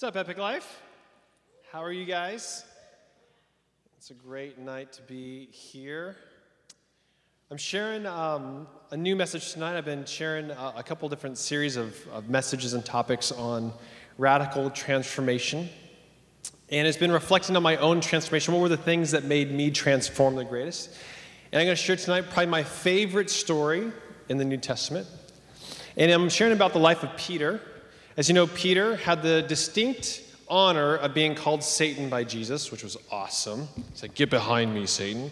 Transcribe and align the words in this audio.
What's 0.00 0.16
up, 0.16 0.18
Epic 0.18 0.38
Life? 0.38 0.80
How 1.70 1.84
are 1.84 1.92
you 1.92 2.06
guys? 2.06 2.64
It's 3.98 4.08
a 4.08 4.14
great 4.14 4.58
night 4.58 4.94
to 4.94 5.02
be 5.02 5.44
here. 5.52 6.16
I'm 7.50 7.58
sharing 7.58 8.06
um, 8.06 8.66
a 8.92 8.96
new 8.96 9.14
message 9.14 9.52
tonight. 9.52 9.76
I've 9.76 9.84
been 9.84 10.06
sharing 10.06 10.52
uh, 10.52 10.72
a 10.74 10.82
couple 10.82 11.06
different 11.10 11.36
series 11.36 11.76
of, 11.76 11.94
of 12.14 12.30
messages 12.30 12.72
and 12.72 12.82
topics 12.82 13.30
on 13.30 13.74
radical 14.16 14.70
transformation. 14.70 15.68
And 16.70 16.88
it's 16.88 16.96
been 16.96 17.12
reflecting 17.12 17.54
on 17.54 17.62
my 17.62 17.76
own 17.76 18.00
transformation. 18.00 18.54
What 18.54 18.62
were 18.62 18.70
the 18.70 18.78
things 18.78 19.10
that 19.10 19.24
made 19.24 19.52
me 19.52 19.70
transform 19.70 20.34
the 20.34 20.44
greatest? 20.44 20.96
And 21.52 21.60
I'm 21.60 21.66
going 21.66 21.76
to 21.76 21.82
share 21.82 21.96
tonight 21.96 22.22
probably 22.30 22.46
my 22.46 22.64
favorite 22.64 23.28
story 23.28 23.92
in 24.30 24.38
the 24.38 24.46
New 24.46 24.56
Testament. 24.56 25.06
And 25.98 26.10
I'm 26.10 26.30
sharing 26.30 26.54
about 26.54 26.72
the 26.72 26.78
life 26.78 27.02
of 27.02 27.14
Peter. 27.18 27.60
As 28.20 28.28
you 28.28 28.34
know, 28.34 28.46
Peter 28.46 28.96
had 28.96 29.22
the 29.22 29.40
distinct 29.40 30.22
honor 30.46 30.94
of 30.94 31.14
being 31.14 31.34
called 31.34 31.64
Satan 31.64 32.10
by 32.10 32.22
Jesus, 32.22 32.70
which 32.70 32.84
was 32.84 32.98
awesome. 33.10 33.66
He 33.74 33.82
said, 33.94 34.14
Get 34.14 34.28
behind 34.28 34.74
me, 34.74 34.84
Satan. 34.84 35.30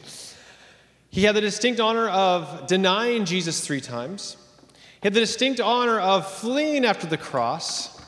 He 1.10 1.24
had 1.24 1.34
the 1.36 1.42
distinct 1.42 1.80
honor 1.80 2.08
of 2.08 2.66
denying 2.66 3.26
Jesus 3.26 3.60
three 3.60 3.82
times. 3.82 4.38
He 4.72 5.00
had 5.02 5.12
the 5.12 5.20
distinct 5.20 5.60
honor 5.60 6.00
of 6.00 6.32
fleeing 6.32 6.86
after 6.86 7.06
the 7.06 7.18
cross. 7.18 8.02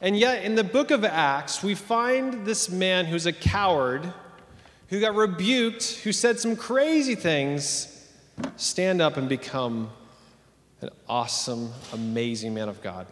And 0.00 0.18
yet, 0.18 0.42
in 0.42 0.56
the 0.56 0.64
book 0.64 0.90
of 0.90 1.04
Acts, 1.04 1.62
we 1.62 1.76
find 1.76 2.44
this 2.44 2.68
man 2.68 3.04
who's 3.04 3.26
a 3.26 3.32
coward, 3.32 4.12
who 4.88 4.98
got 4.98 5.14
rebuked, 5.14 6.00
who 6.02 6.10
said 6.10 6.40
some 6.40 6.56
crazy 6.56 7.14
things, 7.14 8.04
stand 8.56 9.00
up 9.00 9.16
and 9.16 9.28
become 9.28 9.92
an 10.80 10.90
awesome, 11.08 11.72
amazing 11.92 12.52
man 12.52 12.68
of 12.68 12.82
God. 12.82 13.06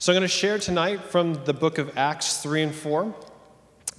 So 0.00 0.12
I'm 0.12 0.14
going 0.14 0.22
to 0.22 0.28
share 0.28 0.60
tonight 0.60 1.00
from 1.00 1.34
the 1.44 1.52
book 1.52 1.78
of 1.78 1.98
Acts 1.98 2.40
3 2.40 2.62
and 2.62 2.72
4. 2.72 3.12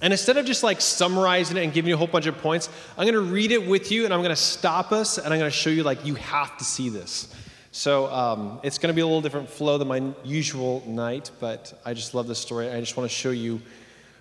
And 0.00 0.14
instead 0.14 0.38
of 0.38 0.46
just 0.46 0.62
like 0.62 0.80
summarizing 0.80 1.58
it 1.58 1.62
and 1.62 1.74
giving 1.74 1.90
you 1.90 1.94
a 1.94 1.98
whole 1.98 2.06
bunch 2.06 2.24
of 2.24 2.38
points, 2.38 2.70
I'm 2.96 3.04
going 3.04 3.22
to 3.22 3.30
read 3.32 3.52
it 3.52 3.66
with 3.66 3.92
you 3.92 4.06
and 4.06 4.14
I'm 4.14 4.20
going 4.20 4.30
to 4.30 4.36
stop 4.36 4.92
us 4.92 5.18
and 5.18 5.26
I'm 5.26 5.38
going 5.38 5.50
to 5.50 5.56
show 5.56 5.68
you 5.68 5.82
like 5.82 6.06
you 6.06 6.14
have 6.14 6.56
to 6.56 6.64
see 6.64 6.88
this. 6.88 7.34
So 7.70 8.06
um, 8.06 8.60
it's 8.62 8.78
going 8.78 8.88
to 8.88 8.94
be 8.94 9.02
a 9.02 9.06
little 9.06 9.20
different 9.20 9.50
flow 9.50 9.76
than 9.76 9.88
my 9.88 10.14
usual 10.24 10.82
night, 10.86 11.30
but 11.38 11.78
I 11.84 11.92
just 11.92 12.14
love 12.14 12.26
this 12.26 12.38
story. 12.38 12.70
I 12.70 12.80
just 12.80 12.96
want 12.96 13.10
to 13.10 13.14
show 13.14 13.30
you 13.30 13.60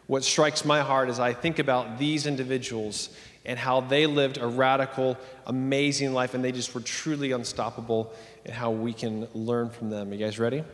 what 0.08 0.26
strikes 0.26 0.66
my 0.66 0.82
heart 0.82 1.08
as 1.08 1.22
I 1.22 1.32
think 1.32 1.60
about 1.60 1.98
these 1.98 2.28
individuals 2.28 3.10
and 3.46 3.58
how 3.58 3.80
they 3.80 4.06
lived 4.06 4.38
a 4.38 4.48
radical, 4.48 5.18
amazing 5.48 6.14
life, 6.14 6.34
and 6.34 6.44
they 6.44 6.52
just 6.52 6.76
were 6.76 6.82
truly 6.82 7.32
unstoppable, 7.32 8.14
and 8.46 8.54
how 8.54 8.70
we 8.70 8.92
can 8.92 9.30
learn 9.34 9.70
from 9.70 9.90
them. 9.90 10.12
You 10.12 10.20
guys 10.20 10.40
ready? 10.40 10.66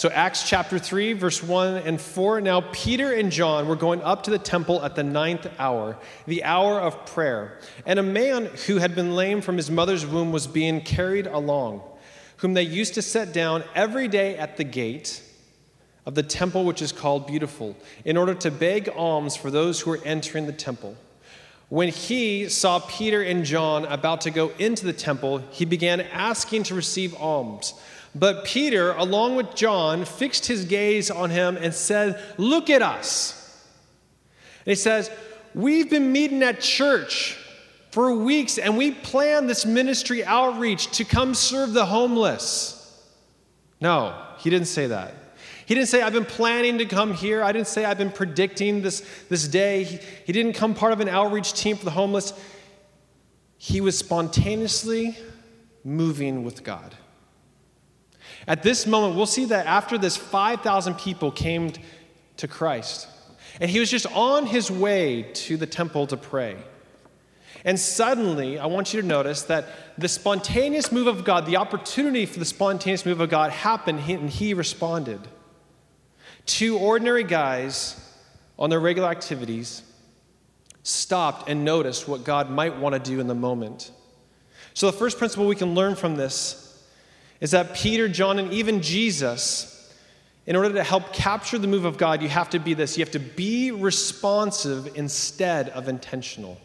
So, 0.00 0.08
Acts 0.08 0.48
chapter 0.48 0.78
3, 0.78 1.12
verse 1.12 1.42
1 1.42 1.76
and 1.76 2.00
4. 2.00 2.40
Now, 2.40 2.62
Peter 2.72 3.12
and 3.12 3.30
John 3.30 3.68
were 3.68 3.76
going 3.76 4.00
up 4.00 4.22
to 4.22 4.30
the 4.30 4.38
temple 4.38 4.82
at 4.82 4.94
the 4.94 5.02
ninth 5.02 5.46
hour, 5.58 5.98
the 6.26 6.42
hour 6.42 6.80
of 6.80 7.04
prayer. 7.04 7.58
And 7.84 7.98
a 7.98 8.02
man 8.02 8.46
who 8.66 8.78
had 8.78 8.94
been 8.94 9.14
lame 9.14 9.42
from 9.42 9.58
his 9.58 9.70
mother's 9.70 10.06
womb 10.06 10.32
was 10.32 10.46
being 10.46 10.80
carried 10.80 11.26
along, 11.26 11.82
whom 12.38 12.54
they 12.54 12.62
used 12.62 12.94
to 12.94 13.02
set 13.02 13.34
down 13.34 13.62
every 13.74 14.08
day 14.08 14.38
at 14.38 14.56
the 14.56 14.64
gate 14.64 15.22
of 16.06 16.14
the 16.14 16.22
temple, 16.22 16.64
which 16.64 16.80
is 16.80 16.92
called 16.92 17.26
Beautiful, 17.26 17.76
in 18.06 18.16
order 18.16 18.32
to 18.36 18.50
beg 18.50 18.88
alms 18.96 19.36
for 19.36 19.50
those 19.50 19.80
who 19.82 19.90
were 19.90 20.00
entering 20.06 20.46
the 20.46 20.52
temple. 20.54 20.96
When 21.68 21.88
he 21.88 22.48
saw 22.48 22.78
Peter 22.78 23.22
and 23.22 23.44
John 23.44 23.84
about 23.84 24.22
to 24.22 24.30
go 24.30 24.48
into 24.58 24.86
the 24.86 24.94
temple, 24.94 25.42
he 25.50 25.66
began 25.66 26.00
asking 26.00 26.62
to 26.64 26.74
receive 26.74 27.14
alms. 27.16 27.74
But 28.14 28.44
Peter, 28.44 28.92
along 28.92 29.36
with 29.36 29.54
John, 29.54 30.04
fixed 30.04 30.46
his 30.46 30.64
gaze 30.64 31.10
on 31.10 31.30
him 31.30 31.56
and 31.56 31.72
said, 31.72 32.20
Look 32.38 32.68
at 32.68 32.82
us. 32.82 33.36
And 34.66 34.72
he 34.72 34.74
says, 34.74 35.10
We've 35.54 35.88
been 35.88 36.12
meeting 36.12 36.42
at 36.42 36.60
church 36.60 37.36
for 37.90 38.14
weeks 38.14 38.58
and 38.58 38.76
we 38.78 38.92
planned 38.92 39.48
this 39.48 39.66
ministry 39.66 40.24
outreach 40.24 40.90
to 40.92 41.04
come 41.04 41.34
serve 41.34 41.72
the 41.72 41.86
homeless. 41.86 42.76
No, 43.80 44.16
he 44.38 44.50
didn't 44.50 44.68
say 44.68 44.86
that. 44.88 45.14
He 45.66 45.74
didn't 45.74 45.88
say, 45.88 46.02
I've 46.02 46.12
been 46.12 46.24
planning 46.24 46.78
to 46.78 46.84
come 46.84 47.14
here. 47.14 47.44
I 47.44 47.52
didn't 47.52 47.68
say, 47.68 47.84
I've 47.84 47.98
been 47.98 48.10
predicting 48.10 48.82
this, 48.82 49.06
this 49.28 49.46
day. 49.46 49.84
He, 49.84 49.98
he 50.26 50.32
didn't 50.32 50.54
come 50.54 50.74
part 50.74 50.92
of 50.92 51.00
an 51.00 51.08
outreach 51.08 51.52
team 51.52 51.76
for 51.76 51.84
the 51.84 51.92
homeless. 51.92 52.32
He 53.56 53.80
was 53.80 53.96
spontaneously 53.96 55.16
moving 55.84 56.44
with 56.44 56.64
God. 56.64 56.96
At 58.46 58.62
this 58.62 58.86
moment, 58.86 59.16
we'll 59.16 59.26
see 59.26 59.46
that 59.46 59.66
after 59.66 59.98
this, 59.98 60.16
5,000 60.16 60.94
people 60.94 61.30
came 61.30 61.72
to 62.38 62.48
Christ. 62.48 63.08
And 63.60 63.70
he 63.70 63.80
was 63.80 63.90
just 63.90 64.06
on 64.06 64.46
his 64.46 64.70
way 64.70 65.22
to 65.34 65.56
the 65.56 65.66
temple 65.66 66.06
to 66.08 66.16
pray. 66.16 66.56
And 67.64 67.78
suddenly, 67.78 68.58
I 68.58 68.66
want 68.66 68.94
you 68.94 69.02
to 69.02 69.06
notice 69.06 69.42
that 69.42 69.66
the 69.98 70.08
spontaneous 70.08 70.90
move 70.90 71.06
of 71.06 71.24
God, 71.24 71.44
the 71.44 71.56
opportunity 71.56 72.24
for 72.24 72.38
the 72.38 72.44
spontaneous 72.44 73.04
move 73.04 73.20
of 73.20 73.28
God 73.28 73.50
happened, 73.50 74.00
and 74.08 74.30
he 74.30 74.54
responded. 74.54 75.20
Two 76.46 76.78
ordinary 76.78 77.24
guys 77.24 77.96
on 78.58 78.70
their 78.70 78.80
regular 78.80 79.10
activities 79.10 79.82
stopped 80.82 81.48
and 81.48 81.64
noticed 81.64 82.08
what 82.08 82.24
God 82.24 82.50
might 82.50 82.78
want 82.78 82.94
to 82.94 82.98
do 82.98 83.20
in 83.20 83.26
the 83.26 83.34
moment. 83.34 83.90
So, 84.72 84.86
the 84.90 84.96
first 84.96 85.18
principle 85.18 85.46
we 85.46 85.56
can 85.56 85.74
learn 85.74 85.94
from 85.96 86.16
this 86.16 86.59
is 87.40 87.52
that 87.52 87.74
Peter, 87.74 88.08
John, 88.08 88.38
and 88.38 88.52
even 88.52 88.82
Jesus, 88.82 89.94
in 90.46 90.56
order 90.56 90.72
to 90.74 90.82
help 90.82 91.12
capture 91.12 91.58
the 91.58 91.66
move 91.66 91.84
of 91.84 91.96
God, 91.96 92.22
you 92.22 92.28
have 92.28 92.50
to 92.50 92.58
be 92.58 92.74
this 92.74 92.98
you 92.98 93.04
have 93.04 93.12
to 93.12 93.18
be 93.18 93.70
responsive 93.70 94.96
instead 94.96 95.70
of 95.70 95.88
intentional. 95.88 96.60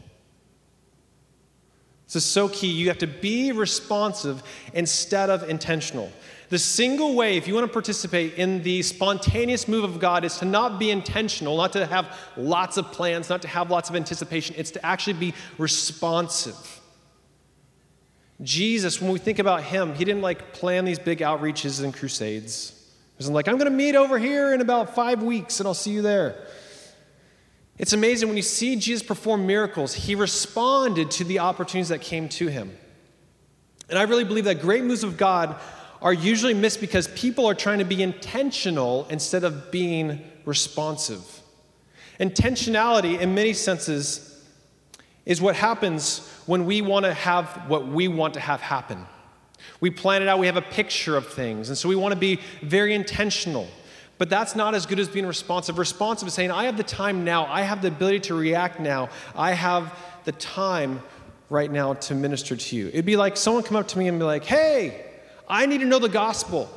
This 2.05 2.17
is 2.17 2.25
so 2.25 2.47
key. 2.49 2.67
You 2.67 2.89
have 2.89 2.99
to 2.99 3.07
be 3.07 3.51
responsive 3.51 4.43
instead 4.73 5.29
of 5.29 5.49
intentional. 5.49 6.11
The 6.49 6.59
single 6.59 7.15
way, 7.15 7.37
if 7.37 7.47
you 7.47 7.55
want 7.55 7.65
to 7.65 7.73
participate 7.73 8.35
in 8.35 8.61
the 8.61 8.83
spontaneous 8.83 9.67
move 9.67 9.83
of 9.83 9.99
God, 9.99 10.23
is 10.23 10.37
to 10.37 10.45
not 10.45 10.77
be 10.77 10.91
intentional, 10.91 11.57
not 11.57 11.73
to 11.73 11.85
have 11.87 12.15
lots 12.37 12.77
of 12.77 12.91
plans, 12.91 13.29
not 13.29 13.41
to 13.41 13.47
have 13.47 13.71
lots 13.71 13.89
of 13.89 13.95
anticipation. 13.95 14.55
It's 14.57 14.69
to 14.71 14.85
actually 14.85 15.13
be 15.13 15.33
responsive. 15.57 16.79
Jesus, 18.41 19.01
when 19.01 19.11
we 19.11 19.19
think 19.19 19.39
about 19.39 19.63
him, 19.63 19.93
he 19.95 20.03
didn't 20.03 20.21
like 20.21 20.53
plan 20.53 20.85
these 20.85 20.99
big 20.99 21.19
outreaches 21.19 21.83
and 21.83 21.93
crusades. 21.93 22.71
He 23.17 23.21
wasn't 23.21 23.35
like, 23.35 23.47
I'm 23.47 23.57
going 23.57 23.71
to 23.71 23.77
meet 23.77 23.95
over 23.95 24.19
here 24.19 24.53
in 24.53 24.59
about 24.59 24.93
five 24.93 25.23
weeks 25.23 25.59
and 25.59 25.67
I'll 25.67 25.73
see 25.73 25.91
you 25.91 26.01
there. 26.01 26.45
It's 27.77 27.93
amazing 27.93 28.27
when 28.27 28.37
you 28.37 28.43
see 28.43 28.75
Jesus 28.75 29.05
perform 29.05 29.45
miracles, 29.45 29.93
he 29.93 30.15
responded 30.15 31.11
to 31.11 31.23
the 31.23 31.39
opportunities 31.39 31.89
that 31.89 32.01
came 32.01 32.29
to 32.29 32.47
him. 32.47 32.77
And 33.89 33.99
I 33.99 34.03
really 34.03 34.23
believe 34.23 34.45
that 34.45 34.61
great 34.61 34.83
moves 34.83 35.03
of 35.03 35.17
God 35.17 35.55
are 36.01 36.13
usually 36.13 36.53
missed 36.53 36.81
because 36.81 37.07
people 37.09 37.45
are 37.45 37.53
trying 37.53 37.79
to 37.79 37.85
be 37.85 38.01
intentional 38.01 39.07
instead 39.09 39.43
of 39.43 39.71
being 39.71 40.21
responsive. 40.45 41.23
Intentionality, 42.19 43.19
in 43.19 43.35
many 43.35 43.53
senses, 43.53 44.34
is 45.25 45.41
what 45.41 45.55
happens 45.55 46.27
when 46.45 46.65
we 46.65 46.81
want 46.81 47.05
to 47.05 47.13
have 47.13 47.47
what 47.67 47.87
we 47.87 48.07
want 48.07 48.35
to 48.35 48.39
have 48.39 48.61
happen. 48.61 49.05
We 49.79 49.89
plan 49.89 50.21
it 50.21 50.27
out, 50.27 50.39
we 50.39 50.45
have 50.45 50.57
a 50.57 50.61
picture 50.61 51.17
of 51.17 51.27
things, 51.27 51.69
and 51.69 51.77
so 51.77 51.89
we 51.89 51.95
want 51.95 52.13
to 52.13 52.19
be 52.19 52.39
very 52.61 52.93
intentional. 52.93 53.67
But 54.17 54.29
that's 54.29 54.55
not 54.55 54.75
as 54.75 54.85
good 54.85 54.99
as 54.99 55.09
being 55.09 55.25
responsive. 55.25 55.77
Responsive 55.77 56.27
is 56.27 56.33
saying, 56.33 56.51
I 56.51 56.65
have 56.65 56.77
the 56.77 56.83
time 56.83 57.25
now, 57.25 57.45
I 57.47 57.61
have 57.63 57.81
the 57.81 57.89
ability 57.89 58.21
to 58.21 58.35
react 58.35 58.79
now, 58.79 59.09
I 59.35 59.51
have 59.51 59.97
the 60.23 60.31
time 60.33 61.01
right 61.49 61.71
now 61.71 61.93
to 61.93 62.15
minister 62.15 62.55
to 62.55 62.75
you. 62.75 62.87
It'd 62.87 63.05
be 63.05 63.17
like 63.17 63.37
someone 63.37 63.63
come 63.63 63.77
up 63.77 63.87
to 63.89 63.99
me 63.99 64.07
and 64.07 64.17
be 64.17 64.25
like, 64.25 64.45
hey, 64.45 65.05
I 65.47 65.65
need 65.65 65.79
to 65.79 65.85
know 65.85 65.99
the 65.99 66.09
gospel. 66.09 66.69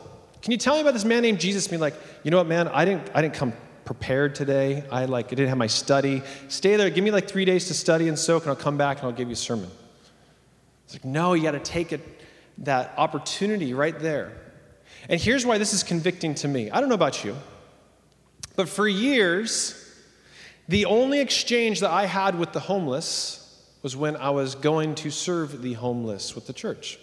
Can 0.43 0.53
you 0.53 0.59
tell 0.59 0.75
me 0.75 0.81
about 0.81 0.95
this 0.95 1.05
man 1.05 1.23
named 1.23 1.41
Jesus? 1.41 1.71
Me 1.71 1.79
like, 1.79 1.95
you 2.23 2.31
know 2.31 2.39
what, 2.39 2.47
man, 2.47 2.69
I 2.69 2.85
didn't, 2.85 3.11
I 3.15 3.23
didn't 3.23 3.35
come 3.35 3.53
prepared 3.89 4.35
today. 4.35 4.85
I 4.93 5.07
like 5.07 5.29
I 5.29 5.31
didn't 5.31 5.49
have 5.49 5.57
my 5.57 5.67
study. 5.67 6.21
Stay 6.49 6.77
there. 6.77 6.91
Give 6.91 7.03
me 7.03 7.11
like 7.11 7.27
three 7.27 7.47
days 7.47 7.69
to 7.69 7.75
study 7.75 8.07
and 8.09 8.19
soak, 8.19 8.43
and 8.43 8.51
I'll 8.51 8.57
come 8.57 8.77
back 8.77 8.99
and 8.99 9.07
I'll 9.07 9.17
give 9.17 9.29
you 9.29 9.33
a 9.33 9.37
sermon. 9.37 9.71
It's 10.85 10.93
like, 10.93 11.07
no, 11.07 11.33
you 11.33 11.43
got 11.43 11.53
to 11.53 11.59
take 11.59 11.95
it, 11.95 12.03
that 12.59 12.93
opportunity 12.99 13.73
right 13.73 13.99
there. 13.99 14.33
And 15.09 15.19
here's 15.19 15.47
why 15.47 15.57
this 15.57 15.73
is 15.73 15.83
convicting 15.83 16.35
to 16.35 16.49
me. 16.49 16.71
I 16.71 16.81
don't 16.81 16.91
know 16.91 16.97
about 16.97 17.25
you, 17.25 17.35
but 18.57 18.69
for 18.69 18.87
years, 18.87 19.91
the 20.69 20.85
only 20.85 21.21
exchange 21.21 21.81
that 21.81 21.91
I 21.91 22.05
had 22.05 22.39
with 22.39 22.53
the 22.53 22.61
homeless 22.61 23.59
was 23.81 23.97
when 23.97 24.17
I 24.17 24.29
was 24.29 24.55
going 24.55 24.97
to 24.97 25.11
serve 25.11 25.63
the 25.63 25.73
homeless 25.73 26.35
with 26.35 26.47
the 26.47 26.53
church. 26.53 26.99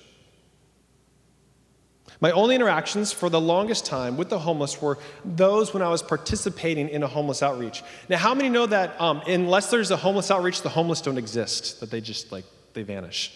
My 2.22 2.32
only 2.32 2.56
interactions 2.56 3.12
for 3.12 3.30
the 3.30 3.42
longest 3.42 3.86
time 3.86 4.18
with 4.18 4.30
the 4.30 4.40
homeless 4.40 4.82
were 4.82 4.98
those 5.24 5.74
when 5.74 5.84
I 5.84 5.90
was 5.90 6.02
participating 6.02 6.90
in 6.90 7.04
a 7.04 7.08
homeless 7.08 7.44
outreach. 7.44 7.84
Now, 8.10 8.18
how 8.18 8.34
many 8.34 8.50
know 8.50 8.66
that 8.66 9.00
um, 9.02 9.22
unless 9.28 9.70
there's 9.70 9.92
a 9.92 9.98
homeless 9.98 10.32
outreach, 10.32 10.62
the 10.62 10.70
homeless 10.70 11.02
don't 11.02 11.18
exist, 11.18 11.80
that 11.82 11.92
they 11.92 12.02
just 12.02 12.32
like, 12.32 12.46
they 12.74 12.84
vanish? 12.84 13.34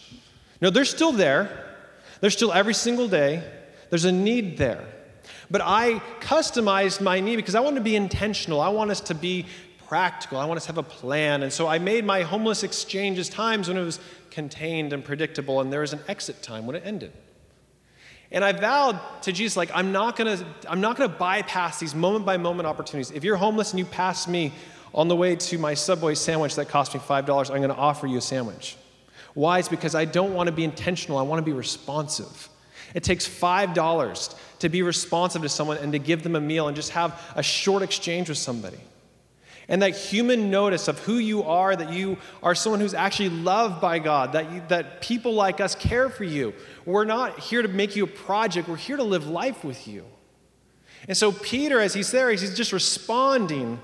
No, 0.62 0.70
they're 0.70 0.86
still 0.86 1.12
there. 1.12 1.66
They're 2.22 2.30
still 2.30 2.52
every 2.52 2.74
single 2.74 3.08
day. 3.08 3.44
There's 3.90 4.06
a 4.06 4.12
need 4.12 4.58
there. 4.58 4.86
But 5.52 5.62
I 5.62 6.02
customized 6.22 7.02
my 7.02 7.20
need 7.20 7.38
because 7.38 7.56
I 7.56 7.60
want 7.60 7.76
to 7.76 7.82
be 7.82 7.96
intentional. 7.96 8.62
I 8.62 8.70
want 8.70 8.92
us 8.92 9.02
to 9.02 9.16
be 9.16 9.46
practical. 9.88 10.38
I 10.38 10.46
want 10.46 10.58
us 10.58 10.66
to 10.66 10.70
have 10.70 10.78
a 10.78 10.84
plan. 10.84 11.44
And 11.44 11.52
so 11.52 11.68
I 11.68 11.80
made 11.80 12.06
my 12.06 12.22
homeless 12.22 12.64
exchanges 12.64 13.28
times 13.28 13.68
when 13.68 13.78
it 13.78 13.84
was 13.84 14.00
contained 14.30 14.94
and 14.94 15.04
predictable, 15.04 15.60
and 15.62 15.74
there 15.74 15.82
was 15.82 15.94
an 15.94 16.00
exit 16.08 16.44
time 16.44 16.68
when 16.68 16.76
it 16.76 16.84
ended. 16.86 17.12
And 18.32 18.46
I 18.46 18.52
vowed 18.52 19.00
to 19.24 19.32
Jesus, 19.32 19.58
like, 19.58 19.72
I'm 19.74 19.92
not 19.92 20.16
gonna, 20.16 20.38
I'm 20.68 20.82
not 20.82 20.98
gonna 20.98 21.10
bypass 21.10 21.80
these 21.80 21.96
moment 21.96 22.26
by 22.26 22.38
moment 22.38 22.68
opportunities. 22.68 23.12
If 23.12 23.24
you're 23.24 23.38
homeless 23.38 23.72
and 23.72 23.80
you 23.80 23.86
pass 23.86 24.28
me 24.28 24.54
on 24.94 25.08
the 25.08 25.16
way 25.16 25.36
to 25.36 25.58
my 25.58 25.74
Subway 25.74 26.16
sandwich 26.16 26.56
that 26.56 26.70
cost 26.70 26.94
me 26.94 27.00
$5, 27.00 27.52
I'm 27.54 27.62
gonna 27.62 27.74
offer 27.74 28.06
you 28.06 28.18
a 28.18 28.22
sandwich. 28.22 28.78
Why? 29.34 29.60
It's 29.60 29.70
because 29.70 29.96
I 29.96 30.06
don't 30.06 30.34
wanna 30.34 30.52
be 30.52 30.64
intentional, 30.64 31.18
I 31.18 31.24
wanna 31.24 31.42
be 31.42 31.54
responsive. 31.54 32.50
It 32.94 33.04
takes 33.04 33.28
$5 33.28 34.36
to 34.60 34.70
be 34.70 34.82
responsive 34.82 35.42
to 35.42 35.50
someone 35.50 35.78
and 35.78 35.92
to 35.94 36.00
give 36.00 36.24
them 36.24 36.36
a 36.36 36.42
meal 36.42 36.68
and 36.68 36.76
just 36.76 36.92
have 36.92 37.20
a 37.36 37.44
short 37.44 37.82
exchange 37.82 38.30
with 38.30 38.38
somebody 38.38 38.80
and 39.70 39.84
that 39.84 39.96
human 39.96 40.50
notice 40.50 40.88
of 40.88 41.00
who 41.00 41.20
you 41.20 41.44
are, 41.44 41.76
that 41.76 41.94
you 41.94 42.18
are 42.42 42.56
someone 42.56 42.82
who's 42.82 42.96
actually 42.96 43.30
loved 43.30 43.80
by 43.80 44.00
God, 44.00 44.34
that, 44.34 44.52
you, 44.52 44.62
that 44.68 45.00
people 45.00 45.34
like 45.34 45.62
us 45.62 45.76
care 45.76 46.10
for 46.10 46.24
you. 46.24 46.54
We're 46.86 47.06
not 47.06 47.40
here 47.40 47.62
to 47.62 47.68
make 47.68 47.96
you 47.96 48.04
a 48.04 48.08
project, 48.08 48.68
we're 48.68 48.76
here 48.76 48.98
to 48.98 49.04
live 49.04 49.28
life 49.28 49.64
with 49.64 49.88
you. 49.88 50.04
And 51.08 51.16
so, 51.16 51.32
Peter, 51.32 51.80
as 51.80 51.94
he's 51.94 52.12
there, 52.12 52.30
he's 52.32 52.54
just 52.56 52.74
responding 52.74 53.80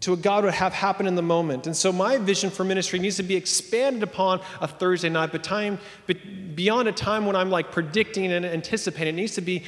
to 0.00 0.12
what 0.12 0.22
God 0.22 0.44
would 0.44 0.54
have 0.54 0.72
happen 0.72 1.08
in 1.08 1.16
the 1.16 1.22
moment. 1.22 1.66
And 1.66 1.76
so, 1.76 1.90
my 1.90 2.18
vision 2.18 2.50
for 2.50 2.62
ministry 2.62 2.98
needs 2.98 3.16
to 3.16 3.24
be 3.24 3.34
expanded 3.34 4.02
upon 4.02 4.40
a 4.60 4.68
Thursday 4.68 5.08
night, 5.08 5.32
but 5.32 5.42
time, 5.42 5.78
but 6.06 6.16
beyond 6.54 6.86
a 6.86 6.92
time 6.92 7.26
when 7.26 7.34
I'm 7.34 7.50
like 7.50 7.72
predicting 7.72 8.30
and 8.30 8.46
anticipating, 8.46 9.14
it 9.14 9.16
needs 9.16 9.34
to 9.34 9.40
be 9.40 9.64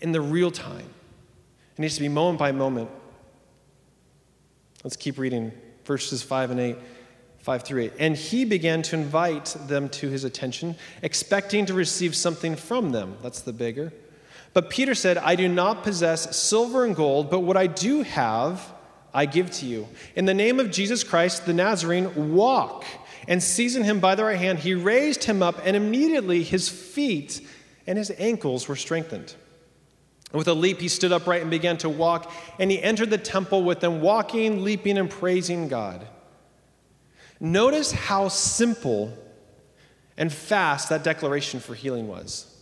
in 0.00 0.12
the 0.12 0.20
real 0.20 0.50
time. 0.50 0.88
It 1.76 1.80
needs 1.80 1.96
to 1.96 2.00
be 2.00 2.08
moment 2.08 2.38
by 2.38 2.52
moment. 2.52 2.88
Let's 4.84 4.96
keep 4.96 5.18
reading 5.18 5.50
verses 5.84 6.22
5 6.22 6.52
and 6.52 6.60
8. 6.60 6.76
5 7.38 7.62
through 7.62 7.82
8. 7.82 7.92
And 7.98 8.16
he 8.16 8.46
began 8.46 8.80
to 8.82 8.96
invite 8.96 9.54
them 9.66 9.90
to 9.90 10.08
his 10.08 10.24
attention, 10.24 10.76
expecting 11.02 11.66
to 11.66 11.74
receive 11.74 12.16
something 12.16 12.56
from 12.56 12.92
them. 12.92 13.18
That's 13.22 13.42
the 13.42 13.52
beggar. 13.52 13.92
But 14.54 14.70
Peter 14.70 14.94
said, 14.94 15.18
I 15.18 15.36
do 15.36 15.46
not 15.46 15.82
possess 15.82 16.34
silver 16.34 16.86
and 16.86 16.96
gold, 16.96 17.30
but 17.30 17.40
what 17.40 17.58
I 17.58 17.66
do 17.66 18.00
have, 18.00 18.72
I 19.12 19.26
give 19.26 19.50
to 19.52 19.66
you. 19.66 19.88
In 20.16 20.24
the 20.24 20.32
name 20.32 20.58
of 20.58 20.70
Jesus 20.70 21.04
Christ, 21.04 21.44
the 21.44 21.52
Nazarene, 21.52 22.32
walk. 22.32 22.86
And 23.28 23.42
seizing 23.42 23.84
him 23.84 24.00
by 24.00 24.14
the 24.14 24.24
right 24.24 24.38
hand, 24.38 24.60
he 24.60 24.74
raised 24.74 25.24
him 25.24 25.42
up, 25.42 25.60
and 25.64 25.76
immediately 25.76 26.42
his 26.42 26.70
feet 26.70 27.46
and 27.86 27.98
his 27.98 28.10
ankles 28.16 28.68
were 28.68 28.76
strengthened. 28.76 29.34
And 30.34 30.38
with 30.38 30.48
a 30.48 30.54
leap, 30.54 30.80
he 30.80 30.88
stood 30.88 31.12
upright 31.12 31.42
and 31.42 31.50
began 31.50 31.76
to 31.76 31.88
walk, 31.88 32.32
and 32.58 32.68
he 32.68 32.82
entered 32.82 33.08
the 33.08 33.18
temple 33.18 33.62
with 33.62 33.78
them, 33.78 34.00
walking, 34.00 34.64
leaping, 34.64 34.98
and 34.98 35.08
praising 35.08 35.68
God. 35.68 36.04
Notice 37.38 37.92
how 37.92 38.26
simple 38.26 39.16
and 40.16 40.32
fast 40.32 40.88
that 40.88 41.04
declaration 41.04 41.60
for 41.60 41.76
healing 41.76 42.08
was. 42.08 42.52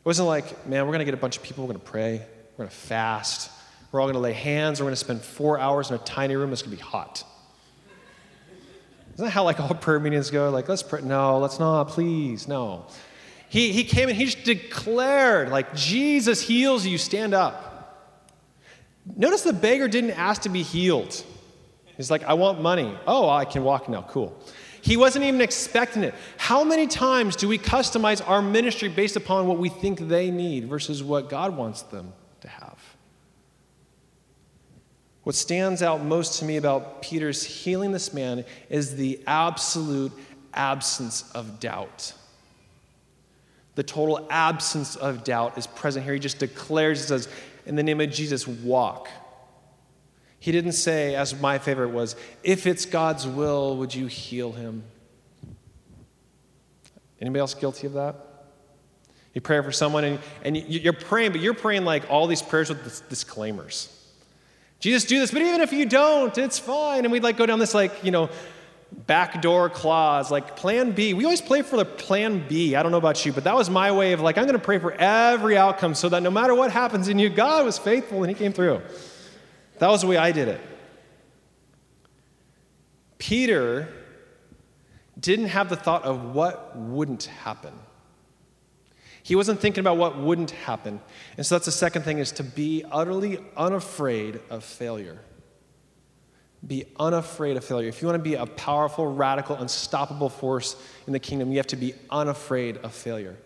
It 0.00 0.04
wasn't 0.04 0.26
like, 0.26 0.66
man, 0.66 0.84
we're 0.84 0.90
going 0.90 0.98
to 0.98 1.04
get 1.04 1.14
a 1.14 1.18
bunch 1.18 1.36
of 1.36 1.44
people, 1.44 1.62
we're 1.62 1.74
going 1.74 1.84
to 1.84 1.90
pray, 1.92 2.26
we're 2.56 2.64
going 2.64 2.70
to 2.70 2.74
fast, 2.74 3.52
we're 3.92 4.00
all 4.00 4.06
going 4.06 4.14
to 4.14 4.20
lay 4.20 4.32
hands, 4.32 4.80
we're 4.80 4.86
going 4.86 4.94
to 4.94 4.96
spend 4.96 5.20
four 5.20 5.60
hours 5.60 5.90
in 5.90 5.94
a 5.94 6.00
tiny 6.00 6.34
room 6.34 6.50
that's 6.50 6.62
going 6.62 6.76
to 6.76 6.82
be 6.82 6.90
hot. 6.90 7.22
Isn't 9.14 9.26
that 9.26 9.30
how 9.30 9.44
like 9.44 9.60
all 9.60 9.74
prayer 9.74 10.00
meetings 10.00 10.32
go? 10.32 10.50
Like, 10.50 10.68
let's 10.68 10.82
pray. 10.82 11.02
No, 11.02 11.38
let's 11.38 11.60
not, 11.60 11.84
please. 11.84 12.48
No. 12.48 12.86
He, 13.48 13.72
he 13.72 13.84
came 13.84 14.08
and 14.08 14.16
he 14.16 14.26
just 14.26 14.44
declared, 14.44 15.48
like, 15.50 15.74
Jesus 15.74 16.40
heals 16.40 16.84
you, 16.84 16.98
stand 16.98 17.34
up. 17.34 17.68
Notice 19.16 19.42
the 19.42 19.52
beggar 19.52 19.88
didn't 19.88 20.12
ask 20.12 20.42
to 20.42 20.48
be 20.48 20.62
healed. 20.62 21.24
He's 21.96 22.10
like, 22.10 22.24
I 22.24 22.34
want 22.34 22.60
money. 22.60 22.96
Oh, 23.06 23.28
I 23.28 23.44
can 23.44 23.64
walk 23.64 23.88
now. 23.88 24.02
Cool. 24.02 24.38
He 24.82 24.96
wasn't 24.96 25.24
even 25.24 25.40
expecting 25.40 26.04
it. 26.04 26.14
How 26.36 26.62
many 26.62 26.86
times 26.86 27.36
do 27.36 27.48
we 27.48 27.58
customize 27.58 28.26
our 28.26 28.40
ministry 28.40 28.88
based 28.88 29.16
upon 29.16 29.46
what 29.46 29.58
we 29.58 29.68
think 29.68 29.98
they 29.98 30.30
need 30.30 30.66
versus 30.66 31.02
what 31.02 31.28
God 31.28 31.56
wants 31.56 31.82
them 31.82 32.12
to 32.42 32.48
have? 32.48 32.78
What 35.24 35.34
stands 35.34 35.82
out 35.82 36.02
most 36.02 36.38
to 36.38 36.44
me 36.44 36.56
about 36.56 37.02
Peter's 37.02 37.42
healing 37.42 37.92
this 37.92 38.14
man 38.14 38.44
is 38.70 38.96
the 38.96 39.20
absolute 39.26 40.12
absence 40.54 41.30
of 41.32 41.60
doubt. 41.60 42.12
The 43.78 43.84
total 43.84 44.26
absence 44.28 44.96
of 44.96 45.22
doubt 45.22 45.56
is 45.56 45.68
present 45.68 46.04
here. 46.04 46.12
He 46.12 46.18
just 46.18 46.40
declares, 46.40 47.00
he 47.00 47.06
says, 47.06 47.28
in 47.64 47.76
the 47.76 47.84
name 47.84 48.00
of 48.00 48.10
Jesus, 48.10 48.44
walk. 48.48 49.08
He 50.40 50.50
didn't 50.50 50.72
say, 50.72 51.14
as 51.14 51.40
my 51.40 51.58
favorite 51.58 51.90
was, 51.90 52.16
if 52.42 52.66
it's 52.66 52.84
God's 52.84 53.24
will, 53.24 53.76
would 53.76 53.94
you 53.94 54.08
heal 54.08 54.50
him? 54.50 54.82
Anybody 57.20 57.38
else 57.38 57.54
guilty 57.54 57.86
of 57.86 57.92
that? 57.92 58.16
You 59.32 59.40
pray 59.42 59.62
for 59.62 59.70
someone 59.70 60.02
and, 60.02 60.18
and 60.42 60.56
you're 60.56 60.92
praying, 60.92 61.30
but 61.30 61.40
you're 61.40 61.54
praying 61.54 61.84
like 61.84 62.10
all 62.10 62.26
these 62.26 62.42
prayers 62.42 62.70
with 62.70 63.08
disclaimers. 63.08 63.94
Jesus, 64.80 65.04
do 65.04 65.20
this, 65.20 65.30
but 65.30 65.40
even 65.40 65.60
if 65.60 65.72
you 65.72 65.86
don't, 65.86 66.36
it's 66.36 66.58
fine. 66.58 67.04
And 67.04 67.12
we'd 67.12 67.22
like 67.22 67.36
go 67.36 67.46
down 67.46 67.60
this 67.60 67.74
like, 67.74 68.02
you 68.02 68.10
know, 68.10 68.28
backdoor 68.92 69.70
clause, 69.70 70.30
like 70.30 70.56
plan 70.56 70.92
B. 70.92 71.14
We 71.14 71.24
always 71.24 71.40
play 71.40 71.62
for 71.62 71.76
the 71.76 71.84
plan 71.84 72.46
B. 72.48 72.74
I 72.74 72.82
don't 72.82 72.92
know 72.92 72.98
about 72.98 73.24
you, 73.24 73.32
but 73.32 73.44
that 73.44 73.54
was 73.54 73.68
my 73.68 73.92
way 73.92 74.12
of 74.12 74.20
like, 74.20 74.38
I'm 74.38 74.44
going 74.44 74.58
to 74.58 74.64
pray 74.64 74.78
for 74.78 74.92
every 74.92 75.56
outcome 75.56 75.94
so 75.94 76.08
that 76.08 76.22
no 76.22 76.30
matter 76.30 76.54
what 76.54 76.70
happens 76.70 77.08
in 77.08 77.18
you, 77.18 77.28
God 77.28 77.64
was 77.64 77.78
faithful 77.78 78.22
and 78.22 78.28
He 78.28 78.34
came 78.34 78.52
through. 78.52 78.80
That 79.78 79.88
was 79.88 80.02
the 80.02 80.06
way 80.06 80.16
I 80.16 80.32
did 80.32 80.48
it. 80.48 80.60
Peter 83.18 83.88
didn't 85.18 85.48
have 85.48 85.68
the 85.68 85.76
thought 85.76 86.04
of 86.04 86.34
what 86.34 86.76
wouldn't 86.76 87.24
happen. 87.24 87.74
He 89.22 89.36
wasn't 89.36 89.60
thinking 89.60 89.80
about 89.80 89.98
what 89.98 90.16
wouldn't 90.16 90.52
happen. 90.52 91.00
And 91.36 91.44
so 91.44 91.56
that's 91.56 91.66
the 91.66 91.72
second 91.72 92.02
thing 92.02 92.18
is 92.18 92.32
to 92.32 92.42
be 92.42 92.84
utterly 92.90 93.38
unafraid 93.56 94.40
of 94.48 94.64
failure. 94.64 95.18
Be 96.66 96.84
unafraid 96.98 97.56
of 97.56 97.64
failure. 97.64 97.88
If 97.88 98.02
you 98.02 98.08
want 98.08 98.22
to 98.22 98.30
be 98.30 98.34
a 98.34 98.46
powerful, 98.46 99.06
radical, 99.06 99.56
unstoppable 99.56 100.28
force 100.28 100.76
in 101.06 101.12
the 101.12 101.20
kingdom, 101.20 101.50
you 101.50 101.58
have 101.58 101.68
to 101.68 101.76
be 101.76 101.94
unafraid 102.10 102.78
of 102.78 102.92
failure. 102.92 103.36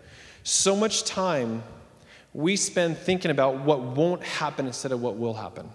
So 0.44 0.75
much 0.75 1.05
time 1.05 1.62
we 2.35 2.56
spend 2.56 2.97
thinking 2.97 3.31
about 3.31 3.61
what 3.61 3.81
won't 3.82 4.23
happen 4.23 4.67
instead 4.67 4.93
of 4.93 5.03
what 5.03 5.17
will 5.17 5.35
happen. 5.35 5.69